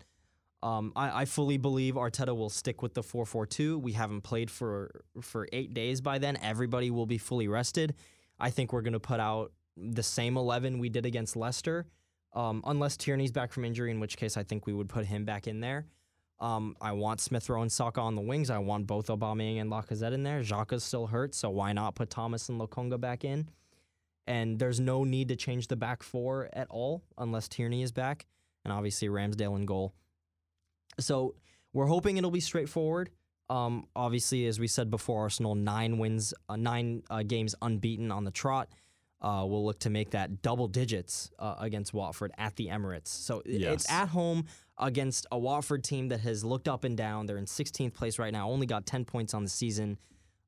um, 0.64 0.92
I, 0.96 1.22
I 1.22 1.24
fully 1.26 1.58
believe 1.58 1.94
Arteta 1.94 2.36
will 2.36 2.50
stick 2.50 2.82
with 2.82 2.94
the 2.94 3.02
four 3.02 3.24
four 3.24 3.46
two. 3.46 3.78
We 3.78 3.92
haven't 3.92 4.22
played 4.22 4.50
for 4.50 5.04
for 5.20 5.46
eight 5.52 5.74
days 5.74 6.00
by 6.00 6.18
then. 6.18 6.36
Everybody 6.42 6.90
will 6.90 7.06
be 7.06 7.18
fully 7.18 7.46
rested. 7.46 7.94
I 8.40 8.50
think 8.50 8.72
we're 8.72 8.82
going 8.82 8.94
to 8.94 9.00
put 9.00 9.20
out 9.20 9.52
the 9.76 10.02
same 10.02 10.36
eleven 10.36 10.80
we 10.80 10.88
did 10.88 11.06
against 11.06 11.36
Leicester, 11.36 11.86
um, 12.32 12.60
unless 12.66 12.96
Tierney's 12.96 13.30
back 13.30 13.52
from 13.52 13.64
injury, 13.64 13.92
in 13.92 14.00
which 14.00 14.16
case 14.16 14.36
I 14.36 14.42
think 14.42 14.66
we 14.66 14.72
would 14.72 14.88
put 14.88 15.06
him 15.06 15.24
back 15.24 15.46
in 15.46 15.60
there. 15.60 15.86
Um, 16.40 16.76
I 16.80 16.90
want 16.92 17.20
Smith 17.20 17.48
Rowe 17.48 17.62
and 17.62 17.70
Saka 17.70 18.00
on 18.00 18.16
the 18.16 18.20
wings. 18.20 18.50
I 18.50 18.58
want 18.58 18.88
both 18.88 19.06
Aubameyang 19.06 19.60
and 19.60 19.70
Lacazette 19.70 20.12
in 20.12 20.24
there. 20.24 20.40
Xhaka's 20.40 20.82
still 20.82 21.06
hurt, 21.06 21.32
so 21.32 21.48
why 21.48 21.72
not 21.72 21.94
put 21.94 22.10
Thomas 22.10 22.48
and 22.48 22.60
Lokonga 22.60 23.00
back 23.00 23.24
in? 23.24 23.48
And 24.26 24.58
there's 24.58 24.80
no 24.80 25.04
need 25.04 25.28
to 25.28 25.36
change 25.36 25.68
the 25.68 25.76
back 25.76 26.02
four 26.02 26.48
at 26.54 26.66
all 26.70 27.02
unless 27.18 27.46
Tierney 27.48 27.82
is 27.82 27.92
back, 27.92 28.26
and 28.64 28.72
obviously 28.72 29.08
Ramsdale 29.08 29.56
in 29.56 29.66
goal. 29.66 29.92
So 31.00 31.34
we're 31.72 31.86
hoping 31.86 32.16
it'll 32.16 32.30
be 32.30 32.40
straightforward. 32.40 33.10
Um, 33.50 33.86
obviously, 33.94 34.46
as 34.46 34.58
we 34.58 34.66
said 34.66 34.90
before, 34.90 35.22
Arsenal 35.22 35.54
nine 35.54 35.98
wins, 35.98 36.32
uh, 36.48 36.56
nine 36.56 37.02
uh, 37.10 37.22
games 37.22 37.54
unbeaten 37.60 38.10
on 38.10 38.24
the 38.24 38.30
trot. 38.30 38.68
Uh, 39.20 39.44
we'll 39.46 39.64
look 39.64 39.78
to 39.80 39.90
make 39.90 40.10
that 40.10 40.42
double 40.42 40.68
digits 40.68 41.30
uh, 41.38 41.54
against 41.58 41.92
Watford 41.94 42.30
at 42.38 42.56
the 42.56 42.68
Emirates. 42.68 43.08
So 43.08 43.42
Yes. 43.46 43.74
it's 43.74 43.90
at 43.90 44.08
home 44.08 44.44
against 44.78 45.26
a 45.32 45.38
Watford 45.38 45.82
team 45.84 46.08
that 46.08 46.20
has 46.20 46.44
looked 46.44 46.68
up 46.68 46.84
and 46.84 46.96
down. 46.96 47.26
They're 47.26 47.38
in 47.38 47.46
16th 47.46 47.94
place 47.94 48.18
right 48.18 48.32
now, 48.32 48.50
only 48.50 48.66
got 48.66 48.86
10 48.86 49.04
points 49.04 49.32
on 49.34 49.42
the 49.44 49.50
season 49.50 49.98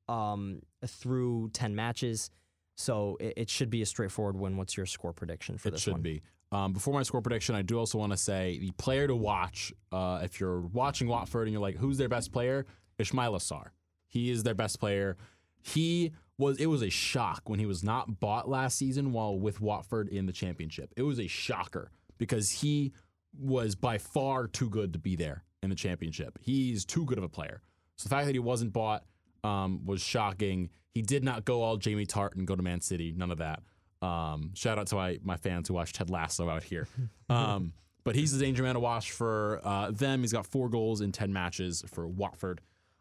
um, 0.08 0.60
through 0.86 1.50
10 1.54 1.74
matches. 1.74 2.30
So 2.76 3.16
it, 3.20 3.34
it 3.36 3.50
should 3.50 3.70
be 3.70 3.82
a 3.82 3.86
straightforward 3.86 4.36
win. 4.36 4.56
What's 4.56 4.76
your 4.76 4.86
score 4.86 5.12
prediction 5.12 5.58
for 5.58 5.68
it 5.68 5.72
this 5.72 5.82
should 5.82 5.94
one? 5.94 6.02
be. 6.02 6.22
Um, 6.52 6.72
before 6.72 6.94
my 6.94 7.02
score 7.02 7.20
prediction, 7.20 7.54
I 7.54 7.62
do 7.62 7.78
also 7.78 7.98
want 7.98 8.12
to 8.12 8.16
say 8.16 8.58
the 8.58 8.70
player 8.72 9.06
to 9.08 9.16
watch. 9.16 9.72
Uh, 9.90 10.20
if 10.22 10.38
you're 10.38 10.60
watching 10.60 11.08
Watford 11.08 11.48
and 11.48 11.52
you're 11.52 11.62
like, 11.62 11.76
who's 11.76 11.98
their 11.98 12.08
best 12.08 12.32
player? 12.32 12.66
Ismaila 12.98 13.38
Sarr. 13.38 13.70
He 14.06 14.30
is 14.30 14.44
their 14.44 14.54
best 14.54 14.78
player. 14.78 15.16
He 15.60 16.12
was. 16.38 16.58
It 16.58 16.66
was 16.66 16.82
a 16.82 16.90
shock 16.90 17.42
when 17.46 17.58
he 17.58 17.66
was 17.66 17.82
not 17.82 18.20
bought 18.20 18.48
last 18.48 18.78
season 18.78 19.12
while 19.12 19.38
with 19.38 19.60
Watford 19.60 20.08
in 20.08 20.26
the 20.26 20.32
championship. 20.32 20.94
It 20.96 21.02
was 21.02 21.18
a 21.18 21.26
shocker 21.26 21.90
because 22.18 22.50
he 22.50 22.92
was 23.38 23.74
by 23.74 23.98
far 23.98 24.46
too 24.46 24.70
good 24.70 24.92
to 24.92 24.98
be 24.98 25.16
there 25.16 25.42
in 25.62 25.70
the 25.70 25.76
championship. 25.76 26.38
He's 26.40 26.84
too 26.84 27.04
good 27.04 27.18
of 27.18 27.24
a 27.24 27.28
player. 27.28 27.60
So 27.96 28.08
the 28.08 28.14
fact 28.14 28.26
that 28.26 28.34
he 28.34 28.38
wasn't 28.38 28.72
bought 28.72 29.04
um, 29.46 29.84
was 29.84 30.02
shocking. 30.02 30.70
He 30.94 31.02
did 31.02 31.24
not 31.24 31.44
go 31.44 31.62
all 31.62 31.76
Jamie 31.76 32.06
Tartt 32.06 32.34
and 32.34 32.46
go 32.46 32.56
to 32.56 32.62
Man 32.62 32.80
City. 32.80 33.14
None 33.16 33.30
of 33.30 33.38
that. 33.38 33.62
Um, 34.02 34.52
shout 34.54 34.78
out 34.78 34.86
to 34.88 34.96
my, 34.96 35.18
my 35.22 35.36
fans 35.36 35.68
who 35.68 35.74
watch 35.74 35.92
Ted 35.92 36.10
Lasso 36.10 36.48
out 36.48 36.62
here. 36.62 36.88
Um, 37.28 37.72
but 38.04 38.14
he's 38.14 38.30
the 38.30 38.38
danger 38.38 38.62
man 38.62 38.74
to 38.74 38.80
watch 38.80 39.10
for 39.10 39.60
uh, 39.64 39.90
them. 39.90 40.20
He's 40.20 40.32
got 40.32 40.46
four 40.46 40.68
goals 40.68 41.00
in 41.00 41.10
10 41.10 41.32
matches 41.32 41.82
for 41.88 42.06
Watford. 42.06 42.60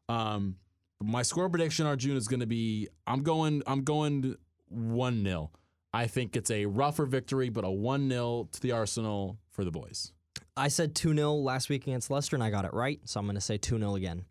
Um, 0.09 0.55
my 0.99 1.21
score 1.21 1.47
prediction, 1.47 1.85
Arjun, 1.85 2.17
is 2.17 2.27
going 2.27 2.39
to 2.39 2.47
be 2.47 2.87
I'm 3.05 3.21
going 3.21 3.61
I'm 3.67 3.83
going 3.83 4.35
1 4.69 5.23
0. 5.23 5.51
I 5.93 6.07
think 6.07 6.35
it's 6.35 6.49
a 6.49 6.65
rougher 6.65 7.05
victory, 7.05 7.49
but 7.49 7.63
a 7.63 7.69
1 7.69 8.09
0 8.09 8.49
to 8.51 8.61
the 8.61 8.71
Arsenal 8.71 9.37
for 9.51 9.63
the 9.63 9.69
boys. 9.69 10.11
I 10.57 10.69
said 10.69 10.95
2 10.95 11.13
0 11.15 11.33
last 11.35 11.69
week 11.69 11.83
against 11.85 12.09
Leicester, 12.09 12.35
and 12.35 12.43
I 12.43 12.49
got 12.49 12.65
it 12.65 12.73
right. 12.73 12.99
So 13.03 13.19
I'm 13.19 13.27
going 13.27 13.35
to 13.35 13.41
say 13.41 13.57
2 13.57 13.77
0 13.77 13.93
again. 13.93 14.25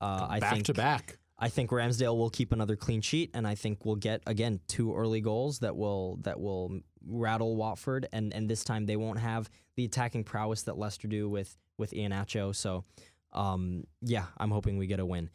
Uh, 0.00 0.28
I 0.30 0.38
back 0.38 0.52
think, 0.52 0.66
to 0.66 0.74
back. 0.74 1.18
I 1.38 1.48
think 1.48 1.70
Ramsdale 1.70 2.16
will 2.16 2.30
keep 2.30 2.52
another 2.52 2.76
clean 2.76 3.00
sheet, 3.00 3.30
and 3.34 3.46
I 3.46 3.54
think 3.54 3.84
we'll 3.84 3.96
get 3.96 4.22
again 4.26 4.60
two 4.68 4.94
early 4.94 5.20
goals 5.20 5.58
that 5.60 5.76
will 5.76 6.16
that 6.22 6.40
will 6.40 6.80
rattle 7.06 7.56
Watford, 7.56 8.06
and 8.12 8.32
and 8.32 8.48
this 8.48 8.64
time 8.64 8.86
they 8.86 8.96
won't 8.96 9.18
have 9.18 9.50
the 9.76 9.84
attacking 9.84 10.24
prowess 10.24 10.62
that 10.62 10.78
Leicester 10.78 11.08
do 11.08 11.28
with 11.28 11.56
with 11.78 11.92
Iheanacho. 11.92 12.54
So, 12.54 12.84
um, 13.32 13.84
yeah, 14.02 14.26
I'm 14.36 14.50
hoping 14.50 14.78
we 14.78 14.86
get 14.86 15.00
a 15.00 15.06
win. 15.06 15.30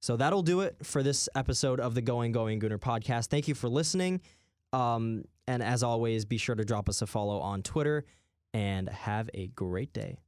So 0.00 0.16
that'll 0.16 0.42
do 0.42 0.62
it 0.62 0.76
for 0.82 1.02
this 1.04 1.28
episode 1.36 1.78
of 1.78 1.94
the 1.94 2.02
Going 2.02 2.32
Going 2.32 2.58
Gooner 2.58 2.78
podcast. 2.78 3.26
Thank 3.26 3.46
you 3.46 3.54
for 3.54 3.68
listening, 3.68 4.20
um, 4.72 5.24
and 5.46 5.62
as 5.62 5.82
always, 5.82 6.24
be 6.24 6.38
sure 6.38 6.56
to 6.56 6.64
drop 6.64 6.88
us 6.88 7.02
a 7.02 7.06
follow 7.06 7.38
on 7.38 7.62
Twitter 7.62 8.04
and 8.52 8.88
have 8.88 9.30
a 9.34 9.46
great 9.48 9.92
day. 9.92 10.18